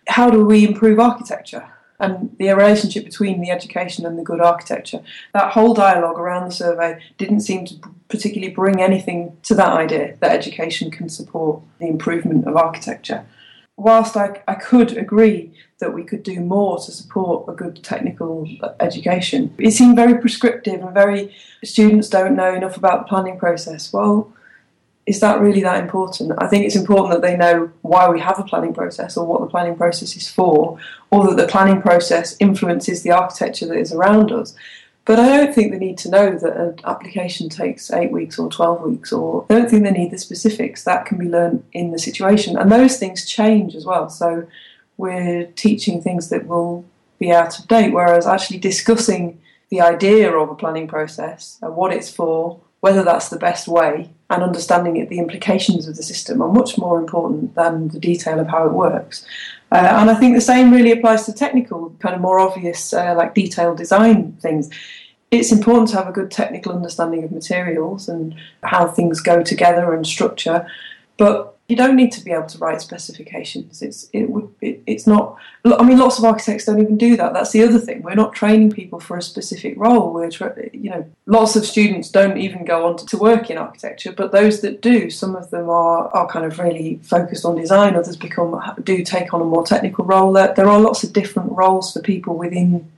how 0.10 0.30
do 0.30 0.46
we 0.46 0.68
improve 0.68 1.00
architecture? 1.00 1.68
and 2.00 2.36
the 2.40 2.50
relationship 2.52 3.04
between 3.04 3.42
the 3.42 3.52
education 3.52 4.06
and 4.06 4.18
the 4.18 4.24
good 4.24 4.40
architecture. 4.40 5.02
That 5.34 5.52
whole 5.52 5.74
dialogue 5.74 6.18
around 6.18 6.46
the 6.46 6.56
survey 6.56 7.00
didn't 7.18 7.42
seem 7.42 7.66
to 7.66 7.76
particularly 8.08 8.54
bring 8.54 8.82
anything 8.82 9.38
to 9.44 9.54
that 9.56 9.74
idea 9.74 10.16
that 10.20 10.32
education 10.32 10.92
can 10.92 11.10
support 11.10 11.62
the 11.80 11.88
improvement 11.88 12.48
of 12.48 12.56
architecture. 12.56 13.26
Whilst 13.76 14.18
I, 14.18 14.42
I 14.48 14.56
could 14.56 14.98
agree 14.98 15.54
that 15.80 15.94
we 15.94 16.04
could 16.04 16.24
do 16.24 16.42
more 16.42 16.80
to 16.80 16.92
support 16.92 17.46
a 17.48 17.54
good 17.54 17.82
technical 17.84 18.48
education, 18.80 19.54
it 19.58 19.72
seemed 19.72 19.96
very 19.96 20.20
prescriptive 20.20 20.82
and 20.82 20.94
very 20.94 21.34
students 21.64 22.10
don't 22.10 22.36
know 22.36 22.54
enough 22.54 22.76
about 22.76 23.04
the 23.04 23.10
planning 23.10 23.38
process. 23.38 23.94
Well, 23.94 24.34
is 25.10 25.20
that 25.22 25.42
really 25.42 25.64
that 25.64 25.82
important? 25.82 26.32
I 26.38 26.46
think 26.46 26.66
it's 26.66 26.76
important 26.76 27.14
that 27.14 27.28
they 27.28 27.36
know 27.36 27.72
why 27.82 28.08
we 28.10 28.20
have 28.20 28.38
a 28.38 28.44
planning 28.44 28.76
process 28.76 29.18
or 29.18 29.26
what 29.26 29.42
the 29.42 29.48
planning 29.48 29.76
process 29.76 30.16
is 30.16 30.30
for, 30.30 30.78
or 31.10 31.28
that 31.28 31.36
the 31.36 31.48
planning 31.48 31.82
process 31.82 32.36
influences 32.40 33.02
the 33.02 33.10
architecture 33.10 33.66
that 33.66 33.80
is 33.80 33.92
around 33.92 34.32
us. 34.32 34.54
But 35.06 35.18
I 35.18 35.36
don't 35.36 35.56
think 35.56 35.72
they 35.72 35.80
need 35.80 35.98
to 36.00 36.12
know 36.12 36.38
that 36.38 36.56
an 36.56 36.76
application 36.84 37.50
takes 37.50 37.90
eight 37.90 38.12
weeks 38.12 38.38
or 38.38 38.52
12 38.52 38.84
weeks, 38.84 39.12
or 39.12 39.48
I 39.50 39.56
don't 39.56 39.68
think 39.68 39.84
they 39.84 39.90
need 39.90 40.12
the 40.12 40.20
specifics. 40.20 40.84
That 40.84 41.08
can 41.08 41.18
be 41.18 41.28
learned 41.28 41.64
in 41.74 41.90
the 41.90 41.98
situation. 41.98 42.56
And 42.56 42.72
those 42.72 43.00
things 43.00 43.26
change 43.26 43.74
as 43.74 43.86
well. 43.88 44.12
So 44.12 44.48
we're 44.98 45.48
teaching 45.56 46.04
things 46.04 46.30
that 46.30 46.46
will 46.46 46.86
be 47.18 47.32
out 47.32 47.58
of 47.58 47.68
date, 47.68 47.94
whereas 47.94 48.28
actually 48.28 48.60
discussing 48.60 49.42
the 49.70 49.82
idea 49.82 50.32
of 50.32 50.50
a 50.50 50.56
planning 50.56 50.88
process 50.88 51.58
and 51.64 51.76
what 51.76 51.92
it's 51.92 52.12
for, 52.12 52.60
whether 52.82 53.04
that's 53.04 53.30
the 53.30 53.40
best 53.40 53.68
way, 53.68 54.12
and 54.30 54.44
understanding 54.44 54.98
it, 54.98 55.10
the 55.10 55.20
implications 55.20 55.88
of 55.88 55.96
the 55.96 56.04
system 56.04 56.42
are 56.42 56.52
much 56.52 56.78
more 56.78 57.00
important 57.00 57.56
than 57.56 57.88
the 57.90 58.00
detail 58.00 58.40
of 58.40 58.48
how 58.48 58.66
it 58.66 58.74
works. 58.74 59.26
Uh, 59.72 59.76
and 59.76 60.10
I 60.10 60.16
think 60.16 60.36
the 60.36 60.42
same 60.42 60.72
really 60.72 60.92
applies 60.92 61.26
to 61.26 61.34
technical, 61.34 61.96
kind 62.00 62.16
of 62.16 62.22
more 62.22 62.40
obvious, 62.40 62.94
uh, 62.94 63.16
like 63.16 63.34
detailed 63.34 63.78
design 63.78 64.34
things. 64.40 64.70
It's 65.32 65.52
important 65.52 65.90
to 65.90 65.98
have 65.98 66.08
a 66.08 66.12
good 66.12 66.32
technical 66.32 66.74
understanding 66.74 67.24
of 67.24 67.32
materials 67.32 68.10
and 68.10 68.36
how 68.64 68.88
things 68.88 69.22
go 69.22 69.44
together 69.44 69.94
and 69.94 70.06
structure, 70.06 70.68
but 71.18 71.59
you 71.70 71.76
don't 71.76 71.96
need 71.96 72.12
to 72.12 72.24
be 72.24 72.32
able 72.32 72.48
to 72.48 72.58
write 72.58 72.82
specifications. 72.82 73.84
It's 73.84 74.10
it 74.12 74.28
would 74.32 74.54
it, 74.60 74.82
it's 74.88 75.06
not. 75.06 75.38
I 75.64 75.84
mean, 75.84 76.00
lots 76.00 76.18
of 76.18 76.26
architects 76.26 76.66
don't 76.66 76.82
even 76.82 76.98
do 76.98 77.16
that. 77.16 77.34
That's 77.34 77.52
the 77.52 77.62
other 77.62 77.78
thing. 77.78 78.02
We're 78.02 78.16
not 78.16 78.34
training 78.34 78.72
people 78.72 79.00
for 79.00 79.18
a 79.18 79.22
specific 79.22 79.76
role. 79.78 80.12
We're 80.12 80.32
you 80.74 80.90
know 80.90 81.06
lots 81.28 81.56
of 81.56 81.66
students 81.66 82.10
don't 82.10 82.38
even 82.38 82.66
go 82.66 82.88
on 82.88 82.98
to, 82.98 83.06
to 83.06 83.18
work 83.18 83.52
in 83.52 83.60
architecture, 83.60 84.12
but 84.12 84.32
those 84.32 84.62
that 84.62 84.82
do, 84.82 85.12
some 85.12 85.36
of 85.36 85.52
them 85.52 85.70
are 85.70 86.08
are 86.08 86.28
kind 86.28 86.44
of 86.44 86.58
really 86.58 87.00
focused 87.04 87.46
on 87.46 87.56
design. 87.56 87.96
Others 87.96 88.18
become 88.18 88.60
do 88.84 89.04
take 89.04 89.32
on 89.32 89.42
a 89.42 89.46
more 89.46 89.64
technical 89.64 90.06
role. 90.06 90.34
There, 90.34 90.52
there 90.56 90.68
are 90.68 90.80
lots 90.80 91.04
of 91.04 91.14
different 91.14 91.52
roles 91.52 91.94
for 91.94 92.02
people 92.02 92.36
within 92.36 92.92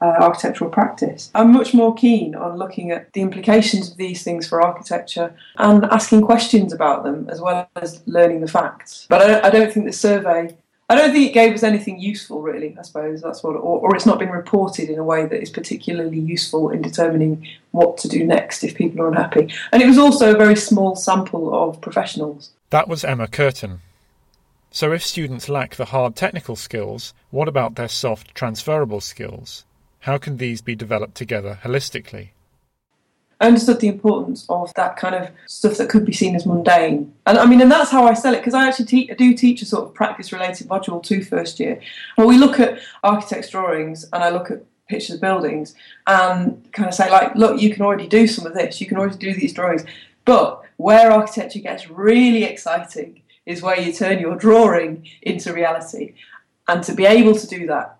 uh, 0.00 0.04
architectural 0.20 0.70
practice. 0.70 1.30
I'm 1.34 1.52
much 1.52 1.72
more 1.72 1.94
keen 1.94 2.34
on 2.34 2.58
looking 2.58 2.90
at 2.90 3.12
the 3.12 3.22
implications 3.22 3.90
of 3.90 3.96
these 3.96 4.22
things 4.22 4.46
for 4.46 4.62
architecture 4.62 5.34
and 5.56 5.84
asking 5.86 6.22
questions 6.22 6.72
about 6.72 7.04
them 7.04 7.28
as 7.30 7.40
well 7.40 7.68
as 7.76 8.02
learning 8.06 8.40
the 8.40 8.48
facts. 8.48 9.06
But 9.08 9.22
I 9.22 9.26
don't, 9.26 9.44
I 9.44 9.50
don't 9.50 9.72
think 9.72 9.86
the 9.86 9.92
survey. 9.92 10.56
I 10.88 10.94
don't 10.94 11.10
think 11.10 11.30
it 11.30 11.34
gave 11.34 11.52
us 11.52 11.64
anything 11.64 11.98
useful, 11.98 12.42
really. 12.42 12.76
I 12.78 12.82
suppose 12.82 13.20
that's 13.20 13.42
what, 13.42 13.56
or, 13.56 13.80
or 13.80 13.96
it's 13.96 14.06
not 14.06 14.20
been 14.20 14.30
reported 14.30 14.88
in 14.88 14.98
a 14.98 15.04
way 15.04 15.26
that 15.26 15.42
is 15.42 15.50
particularly 15.50 16.20
useful 16.20 16.70
in 16.70 16.80
determining 16.80 17.44
what 17.72 17.98
to 17.98 18.08
do 18.08 18.24
next 18.24 18.62
if 18.62 18.76
people 18.76 19.02
are 19.02 19.08
unhappy. 19.08 19.52
And 19.72 19.82
it 19.82 19.86
was 19.86 19.98
also 19.98 20.32
a 20.32 20.38
very 20.38 20.54
small 20.54 20.94
sample 20.94 21.52
of 21.52 21.80
professionals. 21.80 22.50
That 22.70 22.86
was 22.86 23.04
Emma 23.04 23.26
Curtin. 23.26 23.80
So, 24.70 24.92
if 24.92 25.02
students 25.04 25.48
lack 25.48 25.74
the 25.74 25.86
hard 25.86 26.14
technical 26.14 26.54
skills, 26.54 27.14
what 27.30 27.48
about 27.48 27.76
their 27.76 27.88
soft 27.88 28.34
transferable 28.34 29.00
skills? 29.00 29.64
How 30.06 30.18
can 30.18 30.36
these 30.36 30.62
be 30.62 30.76
developed 30.76 31.16
together 31.16 31.58
holistically? 31.64 32.28
I 33.40 33.48
understood 33.48 33.80
the 33.80 33.88
importance 33.88 34.46
of 34.48 34.72
that 34.74 34.96
kind 34.96 35.16
of 35.16 35.30
stuff 35.48 35.78
that 35.78 35.88
could 35.88 36.04
be 36.04 36.12
seen 36.12 36.36
as 36.36 36.46
mundane. 36.46 37.12
And 37.26 37.36
I 37.36 37.44
mean, 37.44 37.60
and 37.60 37.68
that's 37.68 37.90
how 37.90 38.06
I 38.06 38.14
sell 38.14 38.32
it 38.32 38.38
because 38.38 38.54
I 38.54 38.68
actually 38.68 38.84
te- 38.84 39.10
I 39.10 39.14
do 39.14 39.34
teach 39.34 39.62
a 39.62 39.64
sort 39.64 39.82
of 39.82 39.94
practice 39.94 40.32
related 40.32 40.68
module 40.68 41.02
to 41.02 41.24
first 41.24 41.58
year. 41.58 41.80
Well, 42.16 42.28
we 42.28 42.38
look 42.38 42.60
at 42.60 42.78
architects' 43.02 43.50
drawings 43.50 44.04
and 44.12 44.22
I 44.22 44.30
look 44.30 44.48
at 44.52 44.62
pictures 44.88 45.16
of 45.16 45.20
buildings 45.20 45.74
and 46.06 46.72
kind 46.72 46.88
of 46.88 46.94
say, 46.94 47.10
like, 47.10 47.34
look, 47.34 47.60
you 47.60 47.74
can 47.74 47.82
already 47.82 48.06
do 48.06 48.28
some 48.28 48.46
of 48.46 48.54
this, 48.54 48.80
you 48.80 48.86
can 48.86 48.98
already 48.98 49.18
do 49.18 49.34
these 49.34 49.52
drawings. 49.52 49.82
But 50.24 50.62
where 50.76 51.10
architecture 51.10 51.58
gets 51.58 51.90
really 51.90 52.44
exciting 52.44 53.22
is 53.44 53.60
where 53.60 53.80
you 53.80 53.92
turn 53.92 54.20
your 54.20 54.36
drawing 54.36 55.08
into 55.22 55.52
reality. 55.52 56.14
And 56.68 56.84
to 56.84 56.94
be 56.94 57.06
able 57.06 57.34
to 57.34 57.46
do 57.48 57.66
that 57.66 57.96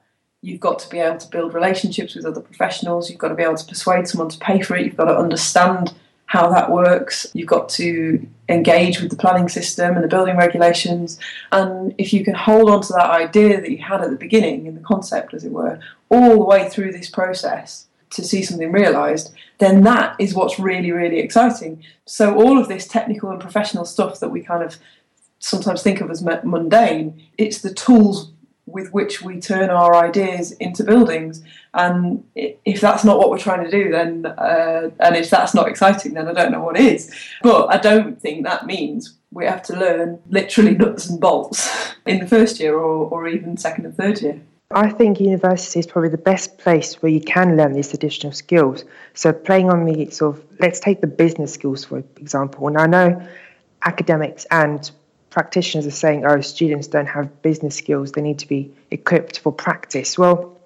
you've 0.47 0.61
got 0.61 0.79
to 0.79 0.89
be 0.89 1.01
able 1.01 1.19
to 1.19 1.29
build 1.29 1.53
relationships 1.55 2.15
with 2.15 2.25
other 2.25 2.41
professionals, 2.41 3.11
you've 3.11 3.19
got 3.19 3.29
to 3.29 3.35
be 3.35 3.43
able 3.43 3.57
to 3.57 3.67
persuade 3.67 4.07
someone 4.07 4.29
to 4.29 4.39
pay 4.39 4.63
for 4.63 4.77
it, 4.77 4.87
you've 4.87 4.97
got 4.97 5.07
to 5.07 5.19
understand 5.19 5.93
how 6.27 6.49
that 6.49 6.71
works, 6.71 7.27
you've 7.35 7.49
got 7.49 7.69
to 7.69 8.25
engage 8.49 9.01
with 9.01 9.11
the 9.11 9.17
planning 9.17 9.49
system 9.49 9.97
and 9.97 10.05
the 10.05 10.09
building 10.09 10.37
regulations. 10.37 11.19
And 11.51 11.95
if 11.99 12.13
you 12.13 12.25
can 12.25 12.35
hold 12.35 12.71
on 12.71 12.83
to 12.83 12.93
that 12.93 13.11
idea 13.11 13.61
that 13.61 13.71
you 13.71 13.79
had 13.79 14.03
at 14.03 14.11
the 14.11 14.17
beginning, 14.17 14.67
in 14.67 14.77
the 14.77 14.81
concept, 14.81 15.35
as 15.35 15.45
it 15.45 15.51
were, 15.51 15.81
all 16.11 16.31
the 16.31 16.45
way 16.45 16.69
through 16.69 16.93
this 16.93 17.11
process 17.11 17.87
to 18.11 18.23
see 18.23 18.43
something 18.43 18.71
realised, 18.71 19.35
then 19.59 19.83
that 19.83 20.15
is 20.21 20.35
what's 20.35 20.61
really, 20.61 20.93
really 20.93 21.19
exciting. 21.19 21.83
So, 22.05 22.37
all 22.37 22.57
of 22.57 22.69
this 22.69 22.87
technical 22.87 23.31
and 23.31 23.41
professional 23.41 23.85
stuff 23.85 24.21
that 24.21 24.31
we 24.31 24.43
kind 24.43 24.63
of 24.63 24.77
sometimes 25.39 25.83
think 25.83 26.01
of 26.01 26.11
as 26.11 26.23
mundane, 26.23 27.21
it's 27.37 27.63
the 27.63 27.75
tools 27.75 28.33
with 28.67 28.93
which 28.93 29.23
we 29.23 29.41
turn 29.41 29.71
our 29.71 29.95
ideas 29.95 30.53
into 30.53 30.83
buildings. 30.83 31.43
And 31.75 32.25
if 32.35 32.81
that's 32.81 33.05
not 33.05 33.19
what 33.19 33.31
we're 33.31 33.39
trying 33.39 33.65
to 33.65 33.71
do, 33.71 33.91
then 33.91 34.27
uh, 34.27 34.91
and 35.01 35.17
if 35.17 35.31
that's 35.31 35.55
not 35.55 35.69
exciting, 35.69 36.15
then 36.15 36.29
I 36.29 36.33
don't 36.33 36.53
know 36.53 36.63
what 36.63 36.79
is. 36.79 37.15
But 37.43 37.69
I 37.69 37.79
don't 37.79 38.21
think 38.21 38.45
that 38.45 38.67
means 38.67 39.17
we 39.31 39.47
have 39.47 39.63
to 39.65 39.79
learn 39.79 40.19
literally 40.29 40.75
nuts 40.75 41.09
and 41.09 41.21
bolts 41.21 41.95
in 42.07 42.19
the 42.19 42.27
first 42.27 42.59
year 42.59 42.75
or, 42.75 43.09
or 43.09 43.29
even 43.29 43.57
second 43.57 43.87
and 43.87 43.97
third 43.97 44.21
year. 44.21 44.41
I 44.73 44.91
think 44.91 45.21
university 45.21 45.79
is 45.79 45.87
probably 45.87 46.09
the 46.09 46.19
best 46.19 46.59
place 46.59 47.01
where 47.01 47.13
you 47.13 47.21
can 47.21 47.57
learn 47.57 47.73
these 47.73 47.95
additional 47.95 48.33
skills. 48.33 48.85
So 49.15 49.33
playing 49.33 49.71
on 49.71 49.85
the 49.85 50.11
sort 50.11 50.37
of 50.37 50.45
let's 50.59 50.81
take 50.81 51.01
the 51.01 51.07
business 51.07 51.53
skills 51.53 51.85
for 51.85 51.99
example. 52.17 52.67
And 52.67 52.77
I 52.77 52.87
know 52.87 53.29
academics 53.83 54.45
and 54.51 54.91
practitioners 55.37 55.87
are 55.87 55.91
saying, 55.91 56.25
oh, 56.25 56.41
students 56.41 56.87
don't 56.87 57.05
have 57.05 57.43
business 57.43 57.77
skills, 57.77 58.13
they 58.13 58.23
need 58.23 58.39
to 58.39 58.49
be 58.49 58.73
equipped 58.91 59.39
for 59.41 59.53
practice. 59.53 60.17
Well, 60.17 60.57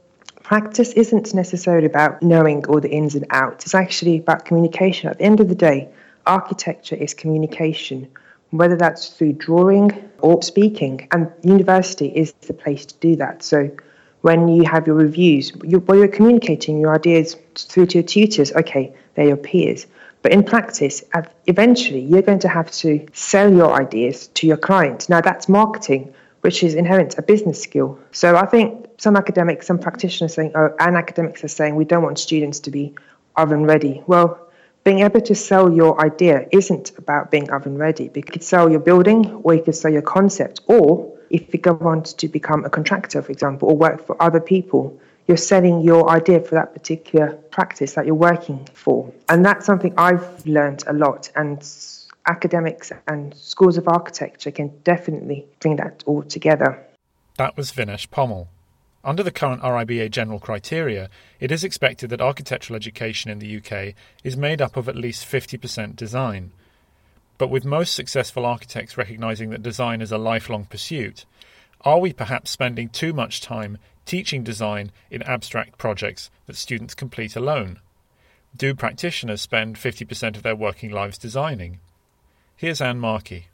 practice 0.45 0.93
isn't 0.93 1.35
necessarily 1.35 1.87
about 1.87 2.23
knowing 2.23 2.65
all 2.67 2.79
the 2.79 2.89
ins 2.89 3.17
and 3.17 3.27
outs, 3.31 3.65
it's 3.65 3.75
actually 3.75 4.19
about 4.19 4.45
communication. 4.45 5.11
At 5.11 5.19
the 5.19 5.25
end 5.25 5.41
of 5.41 5.49
the 5.49 5.57
day, 5.57 5.89
architecture 6.25 6.95
is 6.95 7.15
communication, 7.15 8.07
whether 8.51 8.77
that's 8.77 9.09
through 9.09 9.33
drawing 9.33 9.91
or 10.21 10.41
speaking, 10.41 11.09
and 11.11 11.33
university 11.43 12.07
is 12.07 12.33
the 12.47 12.55
place 12.55 12.87
to 12.87 12.95
do 13.01 13.17
that. 13.17 13.43
So 13.43 13.73
when 14.21 14.47
you 14.47 14.63
have 14.67 14.87
your 14.87 14.95
reviews, 14.95 15.51
you're, 15.65 15.83
you're 15.89 16.07
communicating 16.07 16.79
your 16.79 16.95
ideas 16.95 17.35
through 17.57 17.87
to 17.87 17.99
your 17.99 18.07
tutors. 18.07 18.53
Okay, 18.53 18.95
they're 19.17 19.27
your 19.27 19.37
peers. 19.37 19.89
But 20.23 20.33
in 20.33 20.45
practice, 20.45 21.03
eventually 21.47 22.01
you're 22.01 22.23
going 22.23 22.41
to 22.41 22.49
have 22.49 22.71
to 22.73 23.07
sell 23.13 23.53
your 23.53 23.73
ideas 23.73 24.29
to 24.29 24.47
your 24.47 24.59
client. 24.59 25.09
Now, 25.09 25.21
that's 25.21 25.49
marketing, 25.49 26.13
which 26.43 26.63
is 26.63 26.75
inherent 26.75 27.17
a 27.19 27.23
business 27.23 27.63
skill. 27.63 27.99
So 28.13 28.37
I 28.37 28.47
think 28.47 28.87
some 28.99 29.17
academics, 29.17 29.67
some 29.67 29.79
practitioners 29.79 30.35
saying, 30.35 30.53
oh, 30.55 30.75
and 30.79 30.97
academics 30.97 31.43
are 31.43 31.49
saying 31.49 31.75
we 31.75 31.87
don't 31.87 32.03
want 32.03 32.19
students 32.19 32.61
to 32.61 32.71
be 32.71 32.95
oven 33.37 33.65
ready. 33.65 34.03
Well, 34.07 34.47
being 34.85 35.01
able 35.01 35.21
to 35.23 35.35
sell 35.35 35.73
your 35.73 36.01
idea 36.03 36.47
isn't 36.53 36.99
about 36.99 37.31
being 37.31 37.51
oven 37.51 37.77
ready. 37.79 38.11
You 38.15 38.23
could 38.23 38.43
sell 38.43 38.71
your 38.71 38.81
building 38.81 39.41
or 39.43 39.55
you 39.55 39.63
could 39.63 39.75
sell 39.75 39.93
your 39.93 40.03
concept. 40.03 40.61
Or 40.67 41.19
if 41.31 41.53
you 41.53 41.61
go 41.61 41.79
on 41.81 42.03
to 42.03 42.29
become 42.29 42.65
a 42.65 42.71
contractor, 42.71 43.23
for 43.23 43.33
example, 43.33 43.69
or 43.69 43.77
work 43.77 44.07
for 44.07 44.21
other 44.23 44.41
people, 44.41 44.99
you're 45.31 45.37
selling 45.37 45.81
your 45.81 46.11
idea 46.11 46.41
for 46.41 46.57
that 46.57 46.73
particular 46.73 47.37
practice 47.53 47.95
that 47.95 48.05
you're 48.05 48.17
working 48.17 48.67
for. 48.75 49.13
And 49.29 49.45
that's 49.45 49.65
something 49.65 49.95
I've 49.97 50.45
learned 50.45 50.83
a 50.89 50.93
lot. 50.93 51.31
And 51.37 51.65
academics 52.27 52.91
and 53.07 53.33
schools 53.37 53.79
of 53.79 53.87
architecture 53.87 54.51
can 54.51 54.77
definitely 54.83 55.47
bring 55.61 55.77
that 55.77 56.03
all 56.05 56.25
together. 56.25 56.85
That 57.37 57.57
was 57.57 57.71
Vinesh 57.71 58.09
Pomal. 58.09 58.49
Under 59.05 59.23
the 59.23 59.31
current 59.31 59.63
RIBA 59.63 60.11
general 60.11 60.41
criteria, 60.41 61.09
it 61.39 61.53
is 61.53 61.63
expected 61.63 62.11
that 62.11 62.21
architectural 62.21 62.75
education 62.75 63.31
in 63.31 63.39
the 63.39 63.57
UK 63.59 63.95
is 64.25 64.37
made 64.37 64.61
up 64.61 64.77
of 64.77 64.89
at 64.89 64.97
least 64.97 65.31
50% 65.31 65.95
design. 65.95 66.51
But 67.39 67.51
with 67.51 67.65
most 67.65 67.95
successful 67.95 68.45
architects 68.45 68.99
recognising 68.99 69.51
that 69.51 69.63
design 69.63 70.03
is 70.03 70.11
a 70.11 70.19
lifelong 70.19 70.65
pursuit, 70.65 71.25
are 71.83 72.01
we 72.01 72.13
perhaps 72.13 72.51
spending 72.51 72.89
too 72.89 73.13
much 73.13 73.41
time 73.41 73.79
teaching 74.07 74.43
design 74.43 74.91
in 75.11 75.23
abstract 75.23 75.79
projects 75.79 76.31
that 76.47 76.57
students 76.57 76.95
complete 76.95 77.37
alone? 77.37 77.79
Do 78.57 78.75
practitioners 78.75 79.41
spend 79.41 79.77
50% 79.77 80.37
of 80.37 80.43
their 80.43 80.57
working 80.57 80.91
lives 80.91 81.19
designing? 81.19 81.79
Here's 82.57 82.81
Anne 82.81 82.99
Markey. 82.99 83.47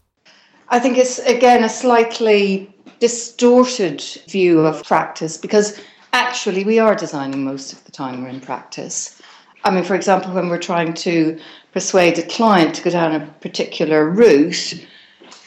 I 0.68 0.80
think 0.80 0.98
it's, 0.98 1.18
again, 1.20 1.62
a 1.62 1.68
slightly 1.68 2.74
distorted 2.98 4.02
view 4.28 4.60
of 4.60 4.82
practice 4.84 5.36
because 5.36 5.80
actually 6.12 6.64
we 6.64 6.78
are 6.78 6.94
designing 6.94 7.44
most 7.44 7.72
of 7.72 7.84
the 7.84 7.92
time 7.92 8.22
we're 8.22 8.28
in 8.28 8.40
practice. 8.40 9.20
I 9.64 9.70
mean, 9.70 9.84
for 9.84 9.94
example, 9.94 10.32
when 10.32 10.48
we're 10.48 10.58
trying 10.58 10.94
to 10.94 11.38
persuade 11.72 12.18
a 12.18 12.26
client 12.26 12.74
to 12.76 12.82
go 12.82 12.90
down 12.90 13.14
a 13.14 13.26
particular 13.40 14.08
route, 14.08 14.86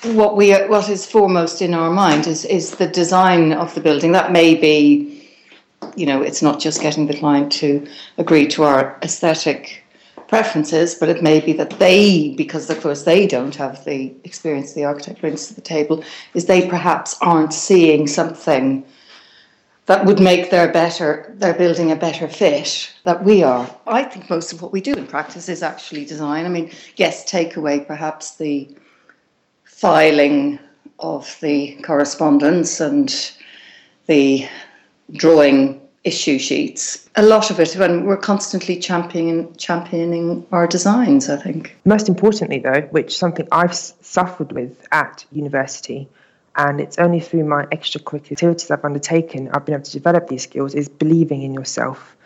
what 0.03 0.37
we 0.37 0.53
what 0.53 0.89
is 0.89 1.05
foremost 1.05 1.61
in 1.61 1.73
our 1.73 1.89
mind 1.89 2.27
is 2.27 2.45
is 2.45 2.71
the 2.71 2.87
design 2.87 3.51
of 3.51 3.73
the 3.75 3.81
building. 3.81 4.11
That 4.13 4.31
may 4.31 4.55
be, 4.55 5.27
you 5.95 6.05
know, 6.05 6.21
it's 6.21 6.41
not 6.41 6.59
just 6.59 6.81
getting 6.81 7.07
the 7.07 7.17
client 7.17 7.51
to 7.53 7.85
agree 8.17 8.47
to 8.47 8.63
our 8.63 8.97
aesthetic 9.03 9.83
preferences, 10.27 10.95
but 10.95 11.09
it 11.09 11.23
may 11.23 11.39
be 11.39 11.53
that 11.53 11.71
they, 11.79 12.35
because 12.37 12.69
of 12.69 12.79
course 12.81 13.03
they 13.03 13.27
don't 13.27 13.55
have 13.55 13.83
the 13.83 14.13
experience 14.23 14.73
the 14.73 14.85
architect 14.85 15.19
brings 15.19 15.47
to 15.47 15.55
the 15.55 15.61
table, 15.61 16.03
is 16.33 16.45
they 16.45 16.69
perhaps 16.69 17.17
aren't 17.21 17.53
seeing 17.53 18.07
something 18.07 18.85
that 19.87 20.05
would 20.05 20.19
make 20.19 20.51
their 20.51 20.71
better 20.71 21.33
their 21.39 21.55
building 21.55 21.91
a 21.91 21.95
better 21.95 22.27
fit 22.29 22.93
that 23.03 23.23
we 23.23 23.43
are. 23.43 23.69
I 23.85 24.03
think 24.03 24.29
most 24.29 24.53
of 24.53 24.61
what 24.61 24.71
we 24.71 24.79
do 24.79 24.93
in 24.93 25.07
practice 25.07 25.49
is 25.49 25.61
actually 25.61 26.05
design. 26.05 26.45
I 26.45 26.49
mean, 26.49 26.71
yes, 26.95 27.25
take 27.25 27.57
away 27.57 27.81
perhaps 27.81 28.35
the 28.35 28.69
filing 29.79 30.59
of 30.99 31.37
the 31.39 31.73
correspondence 31.83 32.81
and 32.81 33.31
the 34.07 34.45
drawing 35.13 35.79
issue 36.03 36.37
sheets. 36.37 37.09
A 37.15 37.23
lot 37.23 37.49
of 37.49 37.59
it, 37.61 37.73
when 37.75 38.05
we're 38.05 38.17
constantly 38.17 38.77
championing, 38.77 39.55
championing 39.55 40.45
our 40.51 40.67
designs, 40.67 41.29
I 41.29 41.37
think. 41.37 41.77
Most 41.85 42.09
importantly, 42.09 42.59
though, 42.59 42.81
which 42.91 43.17
something 43.17 43.47
I've 43.53 43.73
suffered 43.73 44.51
with 44.51 44.85
at 44.91 45.25
university, 45.31 46.09
and 46.57 46.81
it's 46.81 46.97
only 46.99 47.21
through 47.21 47.45
my 47.45 47.65
extracurricular 47.67 48.33
activities 48.33 48.69
I've 48.71 48.83
undertaken 48.83 49.49
I've 49.53 49.65
been 49.65 49.75
able 49.75 49.85
to 49.85 49.91
develop 49.91 50.27
these 50.27 50.43
skills 50.43 50.75
is 50.75 50.89
believing 50.89 51.43
in 51.43 51.53
yourself. 51.53 52.17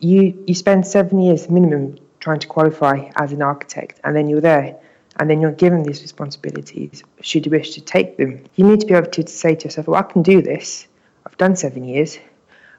You 0.00 0.34
you 0.46 0.54
spend 0.54 0.86
seven 0.86 1.20
years 1.20 1.48
minimum 1.48 1.98
trying 2.20 2.40
to 2.40 2.46
qualify 2.46 3.10
as 3.16 3.32
an 3.32 3.40
architect, 3.40 4.00
and 4.04 4.14
then 4.14 4.28
you're 4.28 4.42
there, 4.42 4.76
and 5.20 5.30
then 5.30 5.40
you're 5.40 5.52
given 5.52 5.82
these 5.82 6.00
responsibilities. 6.00 7.04
Should 7.20 7.44
you 7.46 7.52
wish 7.52 7.74
to 7.74 7.80
take 7.80 8.16
them, 8.16 8.42
you 8.56 8.66
need 8.66 8.80
to 8.80 8.86
be 8.86 8.94
able 8.94 9.10
to 9.10 9.26
say 9.28 9.54
to 9.54 9.64
yourself, 9.64 9.86
"Well, 9.86 10.00
I 10.00 10.02
can 10.02 10.22
do 10.22 10.40
this. 10.42 10.88
I've 11.26 11.36
done 11.36 11.54
seven 11.54 11.84
years. 11.84 12.18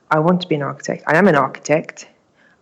I 0.10 0.20
want 0.20 0.42
to 0.42 0.48
be 0.48 0.56
an 0.56 0.64
architect. 0.64 1.04
I 1.08 1.16
am 1.18 1.28
an 1.28 1.36
architect. 1.36 2.08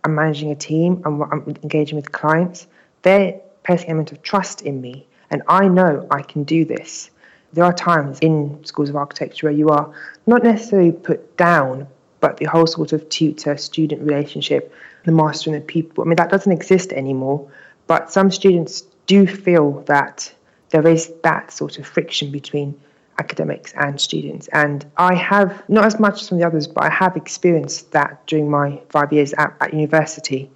I'm 0.04 0.14
managing 0.14 0.50
a 0.50 0.54
team. 0.54 1.02
I'm, 1.04 1.22
I'm 1.22 1.56
engaging 1.64 1.96
with 1.96 2.12
clients. 2.12 2.66
They're 3.02 3.40
placing 3.64 3.86
an 3.86 3.92
element 3.92 4.12
of 4.12 4.22
trust 4.22 4.62
in 4.62 4.80
me, 4.80 5.06
and 5.30 5.42
I 5.48 5.66
know 5.66 6.06
I 6.10 6.22
can 6.22 6.44
do 6.44 6.64
this." 6.64 7.10
there 7.52 7.64
are 7.64 7.72
times 7.72 8.18
in 8.20 8.64
schools 8.64 8.88
of 8.88 8.96
architecture 8.96 9.46
where 9.46 9.54
you 9.54 9.68
are 9.70 9.92
not 10.26 10.44
necessarily 10.44 10.92
put 10.92 11.36
down, 11.36 11.86
but 12.20 12.36
the 12.36 12.44
whole 12.44 12.66
sort 12.66 12.92
of 12.92 13.08
tutor 13.08 13.56
student 13.56 14.02
relationship, 14.02 14.72
the 15.04 15.12
master 15.12 15.50
and 15.50 15.60
the 15.60 15.66
people, 15.66 16.04
I 16.04 16.06
mean, 16.06 16.16
that 16.16 16.30
doesn't 16.30 16.52
exist 16.52 16.92
anymore. 16.92 17.50
But 17.86 18.12
some 18.12 18.30
students 18.30 18.84
do 19.10 19.26
feel 19.26 19.80
that 19.94 20.32
there 20.68 20.86
is 20.86 21.12
that 21.24 21.50
sort 21.50 21.78
of 21.78 21.86
friction 21.86 22.30
between 22.30 22.80
academics 23.18 23.72
and 23.74 24.00
students. 24.00 24.46
And 24.52 24.86
I 24.96 25.14
have, 25.16 25.68
not 25.68 25.84
as 25.84 25.98
much 25.98 26.20
as 26.20 26.28
some 26.28 26.36
of 26.36 26.40
the 26.40 26.46
others, 26.46 26.68
but 26.68 26.84
I 26.84 26.90
have 26.90 27.16
experienced 27.16 27.90
that 27.90 28.24
during 28.28 28.48
my 28.48 28.80
five 28.88 29.12
years 29.12 29.32
at, 29.32 29.52
at 29.60 29.74
university. 29.74 30.48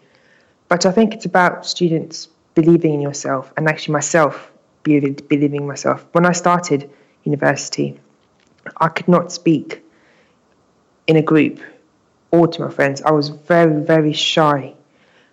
But 0.69 0.87
I 0.87 0.93
think 0.93 1.15
it's 1.15 1.25
about 1.25 1.67
students 1.67 2.29
believing 2.55 2.95
in 2.95 3.01
yourself 3.01 3.53
and 3.57 3.69
actually 3.69 3.95
myself 3.95 4.53
believing 4.85 5.67
myself. 5.67 6.07
When 6.13 6.25
I 6.25 6.33
started 6.33 6.89
university, 7.25 7.99
I 8.77 8.89
could 8.89 9.09
not 9.09 9.33
speak 9.33 9.83
in 11.09 11.17
a 11.17 11.23
group 11.23 11.59
or 12.31 12.47
to 12.47 12.63
my 12.63 12.71
friends. 12.71 13.03
I 13.03 13.11
was 13.11 13.31
very, 13.31 13.83
very 13.83 14.13
shy. 14.13 14.75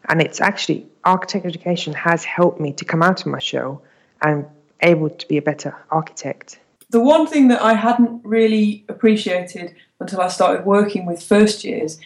And 0.09 0.21
it's 0.21 0.41
actually, 0.41 0.87
architecture 1.03 1.47
education 1.47 1.93
has 1.93 2.23
helped 2.23 2.59
me 2.59 2.73
to 2.73 2.85
come 2.85 3.03
out 3.03 3.21
of 3.21 3.27
my 3.27 3.39
shell 3.39 3.81
and 4.21 4.45
able 4.81 5.09
to 5.09 5.27
be 5.27 5.37
a 5.37 5.41
better 5.41 5.75
architect. 5.89 6.59
The 6.89 6.99
one 6.99 7.27
thing 7.27 7.47
that 7.49 7.61
I 7.61 7.73
hadn't 7.73 8.25
really 8.25 8.83
appreciated 8.89 9.75
until 9.99 10.21
I 10.21 10.27
started 10.27 10.65
working 10.65 11.05
with 11.05 11.23
first 11.23 11.63
years, 11.63 11.99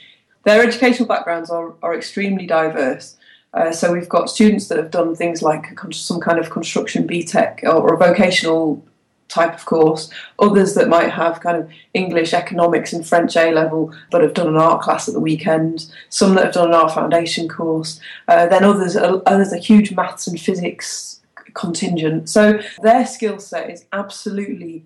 their 0.43 0.61
educational 0.61 1.07
backgrounds 1.07 1.49
are, 1.49 1.73
are 1.81 1.95
extremely 1.95 2.45
diverse. 2.45 3.17
Uh, 3.53 3.71
so 3.71 3.93
we've 3.93 4.09
got 4.09 4.29
students 4.29 4.67
that 4.67 4.77
have 4.77 4.91
done 4.91 5.15
things 5.15 5.41
like 5.41 5.67
some 5.91 6.19
kind 6.19 6.37
of 6.37 6.49
construction 6.49 7.07
BTEC 7.07 7.63
or, 7.63 7.89
or 7.89 7.97
vocational 7.97 8.83
type 9.27 9.53
of 9.53 9.65
course. 9.65 10.09
Others 10.39 10.75
that 10.75 10.89
might 10.89 11.11
have 11.11 11.41
kind 11.41 11.57
of 11.57 11.69
English, 11.93 12.33
economics, 12.33 12.93
and 12.93 13.05
French 13.05 13.35
A 13.35 13.51
level, 13.51 13.93
but 14.11 14.21
have 14.21 14.33
done 14.33 14.47
an 14.47 14.57
art 14.57 14.81
class 14.81 15.07
at 15.07 15.13
the 15.13 15.19
weekend. 15.19 15.91
Some 16.09 16.35
that 16.35 16.45
have 16.45 16.53
done 16.53 16.69
an 16.69 16.75
art 16.75 16.93
foundation 16.93 17.47
course. 17.47 17.99
Uh, 18.27 18.47
then 18.47 18.63
others, 18.63 18.95
are, 18.95 19.21
others 19.25 19.51
a 19.51 19.57
huge 19.57 19.91
maths 19.91 20.27
and 20.27 20.39
physics 20.39 21.21
contingent. 21.53 22.29
So 22.29 22.59
their 22.81 23.05
skill 23.05 23.39
set 23.39 23.69
is 23.69 23.85
absolutely 23.91 24.85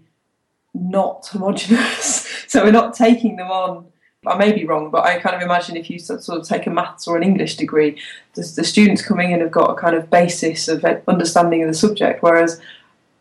not 0.74 1.28
homogenous. 1.28 2.28
so 2.48 2.64
we're 2.64 2.72
not 2.72 2.94
taking 2.94 3.36
them 3.36 3.52
on 3.52 3.86
I 4.26 4.38
may 4.38 4.52
be 4.52 4.66
wrong, 4.66 4.92
but 4.92 5.06
I 5.06 5.18
kind 5.20 5.36
of 5.36 5.42
imagine 5.42 5.78
if 5.78 5.90
you 5.90 5.98
sort 5.98 6.28
of 6.28 6.46
take 6.46 6.68
a 6.68 6.70
maths 6.70 7.08
or 7.08 7.16
an 7.16 7.24
English 7.24 7.56
degree, 7.56 7.98
the, 8.34 8.42
the 8.56 8.66
students 8.66 9.02
coming 9.02 9.32
in 9.32 9.40
have 9.40 9.52
got 9.52 9.72
a 9.72 9.76
kind 9.76 9.96
of 9.96 10.10
basis 10.10 10.68
of 10.68 10.84
understanding 11.08 11.64
of 11.64 11.70
the 11.70 11.74
subject, 11.74 12.22
whereas 12.22 12.60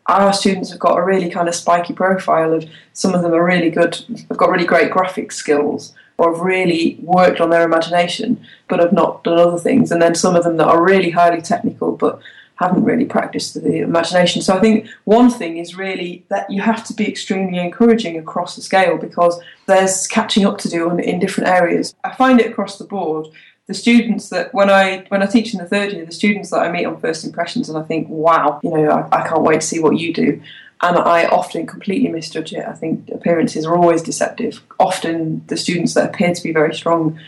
our 0.09 0.33
students 0.33 0.71
have 0.71 0.79
got 0.79 0.97
a 0.97 1.03
really 1.03 1.29
kind 1.29 1.47
of 1.47 1.55
spiky 1.55 1.93
profile 1.93 2.53
of 2.53 2.65
some 2.93 3.13
of 3.13 3.21
them 3.21 3.33
are 3.33 3.43
really 3.43 3.69
good, 3.69 3.95
have 4.29 4.37
got 4.37 4.49
really 4.49 4.65
great 4.65 4.91
graphic 4.91 5.31
skills 5.31 5.93
or 6.17 6.33
have 6.33 6.41
really 6.41 6.97
worked 7.01 7.39
on 7.39 7.49
their 7.49 7.63
imagination 7.63 8.45
but 8.67 8.79
have 8.79 8.93
not 8.93 9.23
done 9.23 9.37
other 9.37 9.57
things. 9.57 9.91
And 9.91 10.01
then 10.01 10.15
some 10.15 10.35
of 10.35 10.43
them 10.43 10.57
that 10.57 10.67
are 10.67 10.83
really 10.83 11.11
highly 11.11 11.41
technical 11.41 11.95
but 11.95 12.19
haven't 12.59 12.83
really 12.83 13.05
practiced 13.05 13.53
the 13.53 13.77
imagination. 13.77 14.41
So 14.41 14.55
I 14.55 14.59
think 14.59 14.87
one 15.05 15.29
thing 15.29 15.57
is 15.57 15.75
really 15.75 16.25
that 16.27 16.49
you 16.51 16.61
have 16.61 16.83
to 16.87 16.93
be 16.93 17.07
extremely 17.07 17.57
encouraging 17.57 18.19
across 18.19 18.57
the 18.57 18.61
scale 18.61 18.97
because 18.97 19.39
there's 19.65 20.07
catching 20.07 20.45
up 20.45 20.57
to 20.59 20.69
do 20.69 20.89
in, 20.89 20.99
in 20.99 21.19
different 21.19 21.49
areas. 21.49 21.95
I 22.03 22.13
find 22.13 22.41
it 22.41 22.51
across 22.51 22.77
the 22.77 22.83
board. 22.83 23.27
The 23.69 23.75
students 23.75 24.29
that 24.29 24.51
when 24.53 24.69
I 24.69 25.05
when 25.09 25.21
I 25.21 25.27
teach 25.27 25.53
in 25.53 25.59
the 25.59 25.67
third 25.67 25.93
year, 25.93 26.05
the 26.05 26.11
students 26.11 26.49
that 26.49 26.59
I 26.59 26.71
meet 26.71 26.85
on 26.85 26.99
first 26.99 27.23
impressions, 27.23 27.69
and 27.69 27.77
I 27.77 27.83
think, 27.83 28.09
wow, 28.09 28.59
you 28.63 28.71
know, 28.71 28.89
I, 28.89 29.19
I 29.19 29.27
can't 29.27 29.43
wait 29.43 29.61
to 29.61 29.67
see 29.67 29.79
what 29.79 29.97
you 29.97 30.11
do 30.11 30.41
and 30.81 30.97
I 30.97 31.25
often 31.25 31.67
completely 31.67 32.07
misjudge 32.09 32.53
it. 32.53 32.65
I 32.65 32.73
think 32.73 33.09
appearances 33.09 33.65
are 33.65 33.75
always 33.75 34.01
deceptive. 34.01 34.61
Often 34.79 35.45
the 35.47 35.57
students 35.57 35.93
that 35.93 36.09
appear 36.09 36.33
to 36.33 36.43
be 36.43 36.53
very 36.53 36.73
strong 36.73 37.19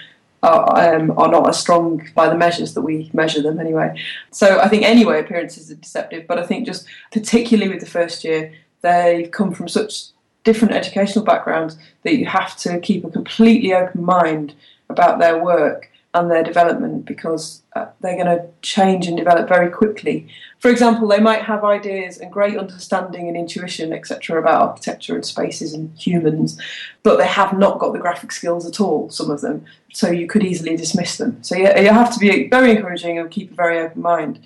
are, 0.42 0.96
um, 0.96 1.12
are 1.18 1.30
not 1.30 1.48
as 1.48 1.60
strong 1.60 2.08
by 2.16 2.30
the 2.30 2.38
measures 2.38 2.74
that 2.74 2.82
we 2.82 3.12
measure 3.14 3.42
them 3.42 3.60
anyway. 3.60 4.02
So 4.32 4.60
I 4.60 4.70
think 4.70 4.84
anyway 4.84 5.20
appearances 5.20 5.70
are 5.70 5.76
deceptive, 5.76 6.28
but 6.28 6.40
I 6.40 6.46
think 6.46 6.66
just 6.66 6.88
particularly 7.12 7.70
with 7.70 7.82
the 7.82 7.90
first 7.90 8.24
year, 8.24 8.54
they've 8.82 9.30
come 9.30 9.54
from 9.54 9.68
such 9.68 10.06
different 10.44 10.74
educational 10.74 11.26
backgrounds 11.26 11.78
that 12.04 12.16
you 12.16 12.26
have 12.26 12.56
to 12.58 12.80
keep 12.80 13.04
a 13.04 13.10
completely 13.10 13.74
open 13.74 14.04
mind 14.04 14.56
about 14.90 15.20
their 15.20 15.44
work 15.44 15.91
and 16.14 16.30
their 16.30 16.44
development 16.44 17.06
because 17.06 17.64
uh, 17.76 17.86
they're 18.02 18.22
going 18.22 18.26
to 18.26 18.46
change 18.62 19.08
and 19.08 19.16
develop 19.16 19.48
very 19.48 19.70
quickly. 19.70 20.28
For 20.60 20.70
example, 20.70 21.08
they 21.08 21.20
might 21.20 21.44
have 21.44 21.64
ideas 21.64 22.18
and 22.18 22.32
great 22.32 22.58
understanding 22.58 23.28
and 23.28 23.38
intuition, 23.38 23.94
etc., 23.94 24.40
about 24.40 24.62
architecture 24.62 25.16
and 25.16 25.26
spaces 25.26 25.74
and 25.74 25.98
humans, 25.98 26.60
but 27.04 27.18
they 27.18 27.28
have 27.28 27.58
not 27.58 27.80
got 27.80 27.94
the 27.94 28.00
graphic 28.00 28.32
skills 28.34 28.66
at 28.66 28.82
all, 28.82 29.10
some 29.10 29.32
of 29.32 29.42
them, 29.42 29.66
so 29.94 30.12
you 30.12 30.28
could 30.28 30.44
easily 30.44 30.76
dismiss 30.76 31.18
them. 31.18 31.42
So 31.44 31.56
you, 31.56 31.70
you 31.78 31.90
have 31.90 32.14
to 32.14 32.20
be 32.20 32.50
very 32.50 32.72
encouraging 32.72 33.18
and 33.18 33.32
keep 33.32 33.52
a 33.52 33.56
very 33.56 33.80
open 33.80 34.02
mind. 34.02 34.40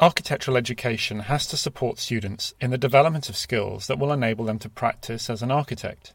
Architectural 0.00 0.56
education 0.56 1.20
has 1.20 1.46
to 1.46 1.56
support 1.56 2.00
students 2.00 2.54
in 2.60 2.70
the 2.70 2.78
development 2.78 3.28
of 3.28 3.36
skills 3.36 3.86
that 3.86 4.00
will 4.00 4.12
enable 4.12 4.44
them 4.44 4.58
to 4.58 4.68
practice 4.68 5.30
as 5.30 5.42
an 5.42 5.52
architect. 5.52 6.12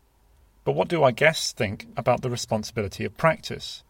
But 0.65 0.73
what 0.73 0.89
do 0.89 1.03
our 1.03 1.13
guests 1.13 1.53
think 1.53 1.87
about 1.95 2.21
the 2.21 2.29
responsibility 2.29 3.05
of 3.05 3.15
practice? 3.15 3.85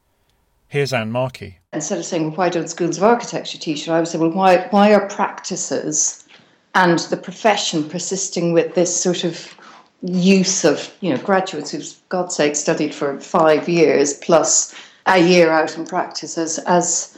Here's 0.69 0.91
Anne 0.91 1.11
Markey. 1.11 1.59
Instead 1.71 1.99
of 1.99 2.05
saying, 2.05 2.23
well, 2.23 2.35
why 2.35 2.49
don't 2.49 2.69
schools 2.69 2.97
of 2.97 3.03
architecture 3.03 3.57
teach 3.57 3.87
it, 3.87 3.91
I 3.91 3.99
would 3.99 4.07
say, 4.07 4.17
well, 4.17 4.31
why, 4.31 4.67
why 4.71 4.93
are 4.93 5.07
practices 5.07 6.27
and 6.75 6.99
the 6.99 7.17
profession 7.17 7.87
persisting 7.89 8.51
with 8.51 8.75
this 8.75 8.95
sort 8.95 9.23
of 9.23 9.55
use 10.01 10.65
of, 10.65 10.93
you 10.99 11.09
know, 11.09 11.17
graduates 11.17 11.71
who've, 11.71 11.95
God's 12.09 12.35
sake, 12.35 12.55
studied 12.55 12.93
for 12.93 13.19
five 13.19 13.69
years 13.69 14.15
plus 14.15 14.75
a 15.05 15.19
year 15.19 15.51
out 15.51 15.77
in 15.77 15.85
practice 15.85 16.37
as, 16.37 16.59
as, 16.59 17.17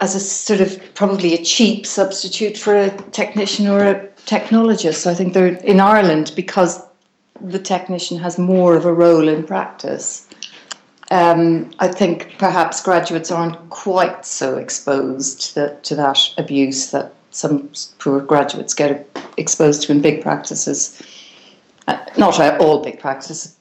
as 0.00 0.16
a 0.16 0.20
sort 0.20 0.60
of 0.60 0.82
probably 0.94 1.32
a 1.34 1.44
cheap 1.44 1.86
substitute 1.86 2.58
for 2.58 2.74
a 2.74 2.90
technician 3.12 3.68
or 3.68 3.84
a 3.84 4.08
technologist. 4.26 5.06
I 5.06 5.14
think 5.14 5.32
they're 5.32 5.54
in 5.58 5.78
Ireland 5.78 6.32
because 6.34 6.82
the 7.40 7.60
technician 7.60 8.18
has 8.18 8.36
more 8.36 8.74
of 8.74 8.84
a 8.84 8.92
role 8.92 9.28
in 9.28 9.44
practice 9.44 10.26
um, 11.10 11.70
I 11.80 11.88
think 11.88 12.34
perhaps 12.38 12.82
graduates 12.82 13.30
aren't 13.30 13.70
quite 13.70 14.24
so 14.24 14.56
exposed 14.56 15.40
to, 15.40 15.54
that, 15.56 15.84
to 15.84 15.94
that 15.96 16.18
abuse 16.38 16.92
that 16.92 17.12
some 17.30 17.70
poor 17.98 18.20
graduates 18.20 18.74
get 18.74 19.08
exposed 19.36 19.82
to 19.82 19.92
in 19.92 20.00
big 20.00 20.22
practices. 20.22 21.02
Uh, 21.88 21.98
not 22.16 22.38
all 22.60 22.82
big 22.82 23.00
practices, 23.00 23.56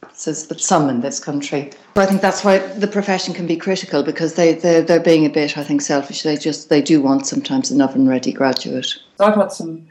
but 0.48 0.62
some 0.62 0.90
in 0.90 1.02
this 1.02 1.20
country. 1.20 1.72
But 1.96 2.02
I 2.02 2.06
think 2.06 2.22
that's 2.22 2.44
why 2.44 2.60
the 2.60 2.88
profession 2.88 3.34
can 3.34 3.48
be 3.48 3.56
critical 3.56 4.04
because 4.04 4.36
they 4.36 4.54
they're, 4.54 4.82
they're 4.82 5.00
being 5.00 5.26
a 5.26 5.30
bit, 5.30 5.58
I 5.58 5.64
think, 5.64 5.82
selfish. 5.82 6.22
They 6.22 6.38
just 6.38 6.70
they 6.70 6.82
do 6.82 7.02
want 7.02 7.26
sometimes 7.26 7.72
an 7.72 7.82
oven 7.82 8.08
ready 8.08 8.32
graduate. 8.32 8.88
I've 9.20 9.36
had 9.36 9.52
some 9.52 9.88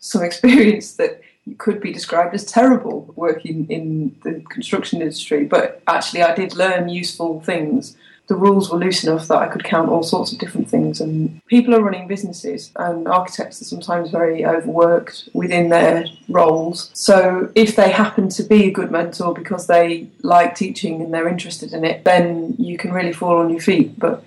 some 0.00 0.22
experience 0.22 0.96
that 0.96 1.22
could 1.58 1.80
be 1.80 1.92
described 1.92 2.34
as 2.34 2.44
terrible 2.44 3.12
working 3.16 3.66
in 3.68 4.16
the 4.24 4.40
construction 4.48 5.02
industry, 5.02 5.44
but 5.44 5.82
actually 5.86 6.22
I 6.22 6.34
did 6.34 6.54
learn 6.56 6.88
useful 6.88 7.40
things 7.40 7.96
the 8.26 8.36
rules 8.36 8.70
were 8.70 8.78
loose 8.78 9.04
enough 9.04 9.28
that 9.28 9.38
I 9.38 9.48
could 9.48 9.64
count 9.64 9.90
all 9.90 10.02
sorts 10.02 10.32
of 10.32 10.38
different 10.38 10.68
things. 10.68 11.00
And 11.00 11.44
people 11.46 11.74
are 11.74 11.82
running 11.82 12.08
businesses, 12.08 12.72
and 12.76 13.06
architects 13.06 13.60
are 13.60 13.66
sometimes 13.66 14.10
very 14.10 14.46
overworked 14.46 15.28
within 15.34 15.68
their 15.68 16.06
roles. 16.28 16.90
So 16.94 17.50
if 17.54 17.76
they 17.76 17.90
happen 17.90 18.28
to 18.30 18.42
be 18.42 18.64
a 18.64 18.70
good 18.70 18.90
mentor 18.90 19.34
because 19.34 19.66
they 19.66 20.08
like 20.22 20.54
teaching 20.54 21.02
and 21.02 21.12
they're 21.12 21.28
interested 21.28 21.72
in 21.74 21.84
it, 21.84 22.04
then 22.04 22.54
you 22.58 22.78
can 22.78 22.92
really 22.92 23.12
fall 23.12 23.36
on 23.36 23.50
your 23.50 23.60
feet. 23.60 23.98
But 23.98 24.24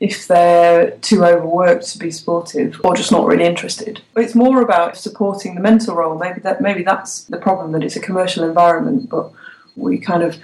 if 0.00 0.26
they're 0.26 0.92
too 1.02 1.24
overworked 1.24 1.86
to 1.92 1.98
be 1.98 2.10
supportive 2.10 2.80
or 2.82 2.96
just 2.96 3.12
not 3.12 3.26
really 3.26 3.44
interested. 3.44 4.00
It's 4.16 4.34
more 4.34 4.62
about 4.62 4.96
supporting 4.96 5.54
the 5.54 5.60
mentor 5.60 5.96
role. 5.96 6.18
Maybe 6.18 6.40
that 6.40 6.62
maybe 6.62 6.82
that's 6.82 7.24
the 7.24 7.36
problem 7.36 7.72
that 7.72 7.84
it's 7.84 7.96
a 7.96 8.00
commercial 8.00 8.42
environment, 8.42 9.10
but 9.10 9.30
we 9.76 9.98
kind 9.98 10.22
of 10.22 10.38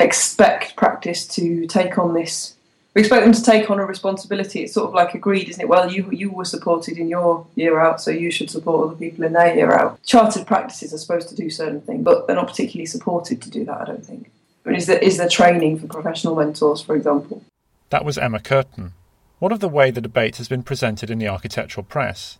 expect 0.00 0.74
practice 0.76 1.26
to 1.28 1.66
take 1.66 1.98
on 1.98 2.14
this. 2.14 2.54
We 2.94 3.00
expect 3.00 3.24
them 3.24 3.34
to 3.34 3.42
take 3.42 3.70
on 3.70 3.78
a 3.78 3.84
responsibility. 3.84 4.62
It's 4.62 4.72
sort 4.72 4.88
of 4.88 4.94
like 4.94 5.14
agreed, 5.14 5.48
isn't 5.50 5.60
it? 5.60 5.68
Well, 5.68 5.92
you 5.92 6.08
you 6.10 6.30
were 6.30 6.46
supported 6.46 6.96
in 6.96 7.08
your 7.08 7.46
year 7.56 7.78
out, 7.80 8.00
so 8.00 8.10
you 8.10 8.30
should 8.30 8.50
support 8.50 8.86
other 8.86 8.96
people 8.96 9.24
in 9.24 9.34
their 9.34 9.54
year 9.54 9.72
out. 9.72 10.02
Chartered 10.04 10.46
practices 10.46 10.94
are 10.94 10.98
supposed 10.98 11.28
to 11.28 11.34
do 11.34 11.50
certain 11.50 11.82
things, 11.82 12.04
but 12.04 12.26
they're 12.26 12.36
not 12.36 12.48
particularly 12.48 12.86
supported 12.86 13.42
to 13.42 13.50
do 13.50 13.66
that. 13.66 13.82
I 13.82 13.84
don't 13.84 14.06
think. 14.06 14.30
I 14.64 14.70
mean, 14.70 14.78
is 14.78 14.86
there 14.86 14.98
is 14.98 15.18
there 15.18 15.28
training 15.28 15.78
for 15.78 15.88
professional 15.88 16.36
mentors, 16.36 16.80
for 16.80 16.96
example? 16.96 17.42
That 17.90 18.04
was 18.04 18.18
Emma 18.18 18.40
Curtin. 18.40 18.92
What 19.38 19.52
of 19.52 19.60
the 19.60 19.68
way 19.68 19.90
the 19.90 20.00
debate 20.00 20.36
has 20.36 20.48
been 20.48 20.62
presented 20.62 21.10
in 21.10 21.18
the 21.18 21.28
architectural 21.28 21.84
press? 21.84 22.38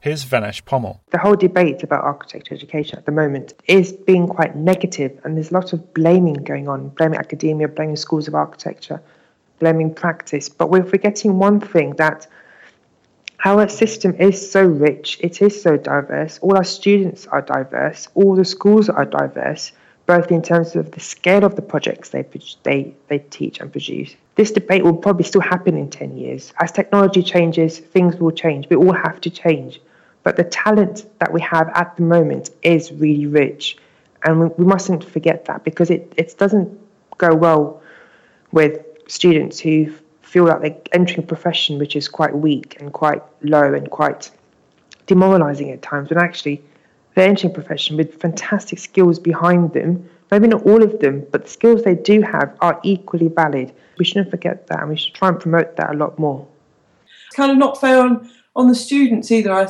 Here's 0.00 0.24
Vinesh 0.24 0.64
Pomal. 0.64 1.00
The 1.10 1.18
whole 1.18 1.34
debate 1.34 1.82
about 1.82 2.04
architecture 2.04 2.54
education 2.54 2.96
at 2.98 3.04
the 3.04 3.12
moment 3.12 3.54
is 3.66 3.92
being 3.92 4.28
quite 4.28 4.54
negative, 4.54 5.20
and 5.24 5.36
there's 5.36 5.50
lots 5.50 5.72
of 5.72 5.92
blaming 5.92 6.34
going 6.34 6.68
on 6.68 6.90
blaming 6.90 7.18
academia, 7.18 7.66
blaming 7.66 7.96
schools 7.96 8.28
of 8.28 8.36
architecture, 8.36 9.02
blaming 9.58 9.92
practice. 9.92 10.48
But 10.48 10.70
we're 10.70 10.84
forgetting 10.84 11.40
one 11.40 11.58
thing 11.60 11.96
that 11.96 12.28
our 13.44 13.68
system 13.68 14.14
is 14.14 14.50
so 14.50 14.64
rich, 14.64 15.18
it 15.20 15.42
is 15.42 15.60
so 15.60 15.76
diverse, 15.76 16.38
all 16.38 16.56
our 16.56 16.64
students 16.64 17.26
are 17.26 17.42
diverse, 17.42 18.06
all 18.14 18.36
the 18.36 18.44
schools 18.44 18.88
are 18.88 19.04
diverse, 19.04 19.72
both 20.06 20.30
in 20.30 20.42
terms 20.42 20.76
of 20.76 20.92
the 20.92 21.00
scale 21.00 21.44
of 21.44 21.56
the 21.56 21.62
projects 21.62 22.10
they, 22.10 22.24
they, 22.62 22.94
they 23.08 23.18
teach 23.18 23.60
and 23.60 23.72
produce. 23.72 24.14
This 24.38 24.52
debate 24.52 24.84
will 24.84 24.96
probably 24.96 25.24
still 25.24 25.40
happen 25.40 25.76
in 25.76 25.90
10 25.90 26.16
years. 26.16 26.52
As 26.60 26.70
technology 26.70 27.24
changes, 27.24 27.80
things 27.80 28.14
will 28.20 28.30
change. 28.30 28.68
We 28.70 28.76
all 28.76 28.92
have 28.92 29.20
to 29.22 29.30
change. 29.30 29.80
But 30.22 30.36
the 30.36 30.44
talent 30.44 31.06
that 31.18 31.32
we 31.32 31.40
have 31.40 31.68
at 31.74 31.96
the 31.96 32.02
moment 32.02 32.50
is 32.62 32.92
really 32.92 33.26
rich. 33.26 33.78
And 34.22 34.38
we, 34.38 34.46
we 34.56 34.64
mustn't 34.64 35.02
forget 35.02 35.46
that 35.46 35.64
because 35.64 35.90
it, 35.90 36.12
it 36.16 36.38
doesn't 36.38 36.78
go 37.18 37.34
well 37.34 37.82
with 38.52 38.80
students 39.08 39.58
who 39.58 39.92
feel 40.22 40.44
like 40.44 40.60
they're 40.60 40.76
entering 40.92 41.24
a 41.24 41.26
profession 41.26 41.80
which 41.80 41.96
is 41.96 42.06
quite 42.06 42.32
weak 42.32 42.76
and 42.78 42.92
quite 42.92 43.22
low 43.42 43.74
and 43.74 43.90
quite 43.90 44.30
demoralizing 45.08 45.72
at 45.72 45.82
times 45.82 46.10
when 46.10 46.18
actually 46.20 46.62
they're 47.16 47.28
entering 47.28 47.50
a 47.50 47.54
profession 47.54 47.96
with 47.96 48.20
fantastic 48.20 48.78
skills 48.78 49.18
behind 49.18 49.72
them. 49.72 50.08
Maybe 50.30 50.48
not 50.48 50.66
all 50.66 50.82
of 50.82 51.00
them, 51.00 51.26
but 51.32 51.44
the 51.44 51.50
skills 51.50 51.82
they 51.82 51.94
do 51.94 52.20
have 52.22 52.56
are 52.60 52.78
equally 52.82 53.28
valid. 53.28 53.72
We 53.98 54.04
shouldn't 54.04 54.30
forget 54.30 54.66
that 54.66 54.80
and 54.80 54.90
we 54.90 54.96
should 54.96 55.14
try 55.14 55.28
and 55.28 55.40
promote 55.40 55.76
that 55.76 55.94
a 55.94 55.96
lot 55.96 56.18
more. 56.18 56.46
It's 57.26 57.36
kind 57.36 57.50
of 57.50 57.58
not 57.58 57.80
fair 57.80 58.00
on, 58.00 58.30
on 58.54 58.68
the 58.68 58.74
students 58.74 59.30
either. 59.30 59.52
I 59.52 59.68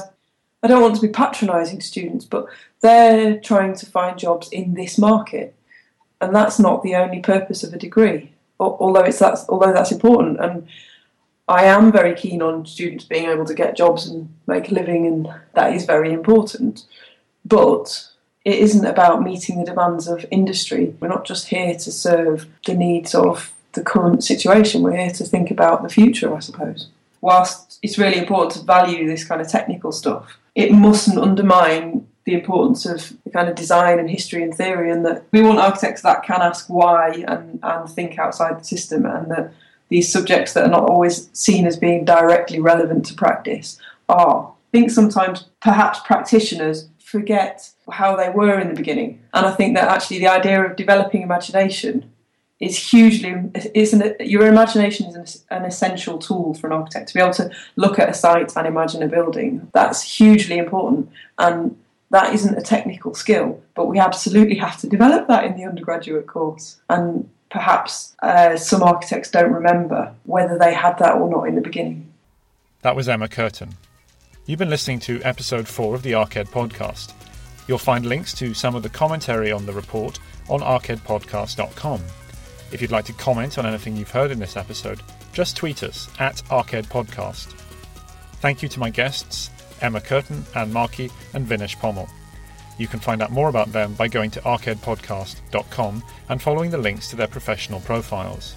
I 0.62 0.66
don't 0.66 0.82
want 0.82 0.96
to 0.96 1.00
be 1.00 1.08
patronising 1.08 1.80
students, 1.80 2.24
but 2.24 2.46
they're 2.80 3.38
trying 3.38 3.74
to 3.76 3.86
find 3.86 4.18
jobs 4.18 4.48
in 4.48 4.74
this 4.74 4.98
market, 4.98 5.54
and 6.20 6.34
that's 6.34 6.58
not 6.58 6.82
the 6.82 6.96
only 6.96 7.20
purpose 7.20 7.62
of 7.62 7.72
a 7.72 7.78
degree. 7.78 8.32
Although 8.58 9.04
it's 9.04 9.20
that's 9.20 9.48
although 9.48 9.72
that's 9.72 9.92
important, 9.92 10.40
and 10.40 10.66
I 11.46 11.64
am 11.64 11.92
very 11.92 12.14
keen 12.14 12.42
on 12.42 12.66
students 12.66 13.04
being 13.04 13.28
able 13.28 13.44
to 13.44 13.54
get 13.54 13.76
jobs 13.76 14.08
and 14.08 14.34
make 14.48 14.70
a 14.70 14.74
living, 14.74 15.06
and 15.06 15.28
that 15.54 15.74
is 15.74 15.84
very 15.84 16.12
important. 16.12 16.86
But 17.44 18.08
it 18.44 18.58
isn't 18.58 18.84
about 18.84 19.22
meeting 19.22 19.58
the 19.58 19.66
demands 19.66 20.08
of 20.08 20.24
industry. 20.30 20.94
We're 21.00 21.08
not 21.08 21.26
just 21.26 21.48
here 21.48 21.74
to 21.74 21.92
serve 21.92 22.46
the 22.66 22.74
needs 22.74 23.14
of 23.14 23.52
the 23.72 23.82
current 23.82 24.24
situation. 24.24 24.82
We're 24.82 24.96
here 24.96 25.10
to 25.10 25.24
think 25.24 25.50
about 25.50 25.82
the 25.82 25.88
future, 25.88 26.34
I 26.34 26.40
suppose. 26.40 26.88
Whilst 27.20 27.78
it's 27.82 27.98
really 27.98 28.18
important 28.18 28.52
to 28.52 28.64
value 28.64 29.06
this 29.06 29.24
kind 29.24 29.40
of 29.40 29.48
technical 29.48 29.92
stuff, 29.92 30.38
it 30.54 30.72
mustn't 30.72 31.18
undermine 31.18 32.06
the 32.24 32.34
importance 32.34 32.84
of 32.84 33.12
the 33.24 33.30
kind 33.30 33.48
of 33.48 33.54
design 33.54 33.98
and 33.98 34.10
history 34.10 34.42
and 34.42 34.54
theory, 34.54 34.90
and 34.90 35.04
that 35.04 35.24
we 35.32 35.40
want 35.42 35.58
architects 35.58 36.02
that 36.02 36.22
can 36.22 36.42
ask 36.42 36.66
why 36.68 37.24
and, 37.26 37.58
and 37.62 37.88
think 37.90 38.18
outside 38.18 38.60
the 38.60 38.64
system, 38.64 39.06
and 39.06 39.30
that 39.30 39.52
these 39.88 40.12
subjects 40.12 40.52
that 40.52 40.64
are 40.64 40.70
not 40.70 40.88
always 40.88 41.30
seen 41.32 41.66
as 41.66 41.76
being 41.76 42.04
directly 42.04 42.60
relevant 42.60 43.06
to 43.06 43.14
practice 43.14 43.78
are. 44.08 44.46
I 44.46 44.70
think 44.70 44.90
sometimes 44.90 45.46
perhaps 45.62 46.00
practitioners 46.00 46.88
forget 46.98 47.70
how 47.90 48.16
they 48.16 48.30
were 48.30 48.58
in 48.58 48.68
the 48.68 48.74
beginning, 48.74 49.20
and 49.34 49.46
I 49.46 49.52
think 49.52 49.74
that 49.76 49.88
actually 49.88 50.18
the 50.18 50.28
idea 50.28 50.64
of 50.64 50.76
developing 50.76 51.22
imagination 51.22 52.10
is 52.60 52.76
hugely 52.76 53.50
is 53.74 53.92
an, 53.92 54.14
your 54.20 54.46
imagination 54.46 55.06
is 55.06 55.44
an, 55.50 55.58
an, 55.58 55.64
essential 55.64 56.18
tool 56.18 56.54
for 56.54 56.66
an 56.66 56.72
architect 56.72 57.08
to 57.08 57.14
be 57.14 57.20
able 57.20 57.32
to 57.32 57.50
look 57.76 57.98
at 57.98 58.08
a 58.08 58.14
site 58.14 58.56
and 58.56 58.66
imagine 58.66 59.02
a 59.02 59.08
building. 59.08 59.70
That's 59.72 60.02
hugely 60.02 60.58
important 60.58 61.08
and 61.38 61.76
that 62.10 62.34
isn't 62.34 62.58
a 62.58 62.62
technical 62.62 63.14
skill 63.14 63.62
but 63.74 63.86
we 63.86 63.98
absolutely 63.98 64.56
have 64.56 64.76
to 64.80 64.88
develop 64.88 65.28
that 65.28 65.44
in 65.44 65.56
the 65.56 65.64
undergraduate 65.64 66.26
course. 66.26 66.80
And 66.90 67.30
perhaps 67.48 68.16
uh, 68.22 68.56
some 68.56 68.82
architects 68.82 69.30
don't 69.30 69.52
remember 69.52 70.12
whether 70.24 70.58
they 70.58 70.74
had 70.74 70.98
that 70.98 71.14
or 71.14 71.30
not 71.30 71.44
in 71.44 71.54
the 71.54 71.60
beginning. 71.60 72.12
That 72.82 72.96
was 72.96 73.08
emma 73.08 73.28
curtin. 73.28 73.74
You've 74.46 74.58
been 74.58 74.70
listening 74.70 74.98
to 75.00 75.22
episode 75.22 75.68
4 75.68 75.94
of 75.94 76.02
the 76.02 76.14
arched 76.14 76.50
podcast 76.50 77.12
you'll 77.68 77.78
find 77.78 78.04
links 78.04 78.34
to 78.34 78.52
some 78.54 78.74
of 78.74 78.82
the 78.82 78.88
commentary 78.88 79.52
on 79.52 79.66
the 79.66 79.72
report 79.72 80.18
on 80.48 80.60
archedpodcast.com 80.60 82.02
if 82.70 82.82
you'd 82.82 82.90
like 82.90 83.06
to 83.06 83.12
comment 83.14 83.56
on 83.56 83.66
anything 83.66 83.96
you've 83.96 84.10
heard 84.10 84.30
in 84.30 84.38
this 84.38 84.56
episode, 84.56 85.00
just 85.32 85.56
tweet 85.56 85.82
us 85.82 86.08
at 86.18 86.42
Arched 86.50 86.88
Podcast. 86.90 87.54
Thank 88.40 88.62
you 88.62 88.68
to 88.68 88.80
my 88.80 88.90
guests, 88.90 89.50
Emma 89.80 90.00
Curtin, 90.00 90.44
Anne 90.54 90.72
Markey, 90.72 91.10
and 91.32 91.46
Vinesh 91.46 91.76
Pomal. 91.76 92.08
You 92.76 92.86
can 92.86 93.00
find 93.00 93.22
out 93.22 93.32
more 93.32 93.48
about 93.48 93.72
them 93.72 93.94
by 93.94 94.06
going 94.06 94.30
to 94.32 94.40
archedpodcast.com 94.42 96.04
and 96.28 96.42
following 96.42 96.70
the 96.70 96.78
links 96.78 97.08
to 97.10 97.16
their 97.16 97.26
professional 97.26 97.80
profiles. 97.80 98.54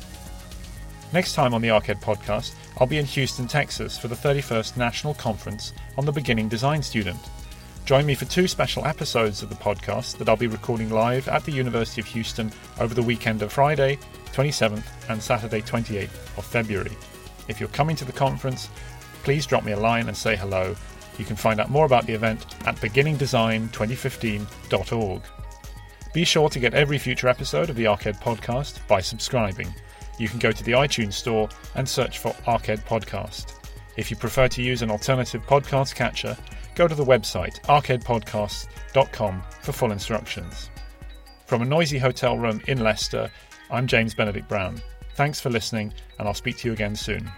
Next 1.14 1.34
time 1.34 1.54
on 1.54 1.62
the 1.62 1.70
Arched 1.70 2.02
Podcast, 2.02 2.54
I'll 2.78 2.88
be 2.88 2.98
in 2.98 3.06
Houston, 3.06 3.48
Texas 3.48 3.98
for 3.98 4.10
the 4.10 4.16
31st 4.16 4.78
National 4.78 5.14
Conference 5.14 5.74
on 5.98 6.06
the 6.06 6.12
Beginning 6.12 6.50
Design 6.50 6.84
Student. 6.84 7.20
Join 7.86 8.06
me 8.06 8.16
for 8.16 8.26
two 8.26 8.48
special 8.48 8.86
episodes 8.86 9.42
of 9.42 9.50
the 9.50 9.56
podcast 9.56 10.18
that 10.18 10.30
I'll 10.30 10.38
be 10.38 10.48
recording 10.48 10.92
live 10.92 11.28
at 11.28 11.44
the 11.44 11.52
University 11.52 12.00
of 12.00 12.08
Houston 12.08 12.52
over 12.80 12.94
the 12.94 13.02
weekend 13.02 13.42
of 13.42 13.52
Friday, 13.52 13.98
27th, 14.34 14.86
and 15.10 15.22
Saturday, 15.22 15.62
28th 15.62 16.38
of 16.38 16.46
February. 16.46 16.96
If 17.48 17.60
you're 17.60 17.70
coming 17.70 17.96
to 17.98 18.06
the 18.06 18.12
conference, 18.12 18.70
please 19.24 19.46
drop 19.46 19.66
me 19.66 19.74
a 19.74 19.80
line 19.80 20.08
and 20.08 20.16
say 20.16 20.36
hello. 20.36 20.76
You 21.18 21.26
can 21.26 21.36
find 21.36 21.60
out 21.60 21.70
more 21.70 21.86
about 21.86 22.06
the 22.06 22.14
event 22.14 22.46
at 22.66 22.78
beginningdesign2015.org. 22.78 25.22
Be 26.14 26.24
sure 26.24 26.50
to 26.50 26.60
get 26.60 26.74
every 26.74 26.98
future 26.98 27.28
episode 27.28 27.70
of 27.70 27.76
the 27.76 27.88
Arched 27.88 28.22
Podcast 28.22 28.88
by 28.88 29.02
subscribing. 29.02 29.74
You 30.20 30.30
can 30.30 30.40
go 30.40 30.52
to 30.52 30.64
the 30.64 30.74
iTunes 30.74 31.14
Store 31.14 31.50
and 31.76 31.90
search 31.90 32.20
for 32.20 32.36
Arched 32.46 32.86
Podcast. 32.86 33.56
If 33.98 34.12
you 34.12 34.18
prefer 34.18 34.48
to 34.50 34.62
use 34.62 34.82
an 34.82 34.92
alternative 34.92 35.46
podcast 35.46 35.96
catcher, 35.96 36.38
go 36.76 36.88
to 36.88 36.96
the 36.96 37.06
website 37.06 37.62
archedpodcast.com 37.64 39.44
for 39.62 39.72
full 39.72 39.92
instructions. 39.92 40.70
From 41.46 41.62
a 41.62 41.66
noisy 41.66 41.98
hotel 41.98 42.38
room 42.38 42.62
in 42.68 42.82
Leicester, 42.82 43.30
I'm 43.70 43.88
James 43.88 44.16
Benedict 44.16 44.48
Brown. 44.48 44.82
Thanks 45.16 45.40
for 45.40 45.50
listening, 45.50 45.94
and 46.18 46.28
I'll 46.28 46.34
speak 46.34 46.58
to 46.58 46.68
you 46.68 46.74
again 46.74 46.96
soon. 46.96 47.30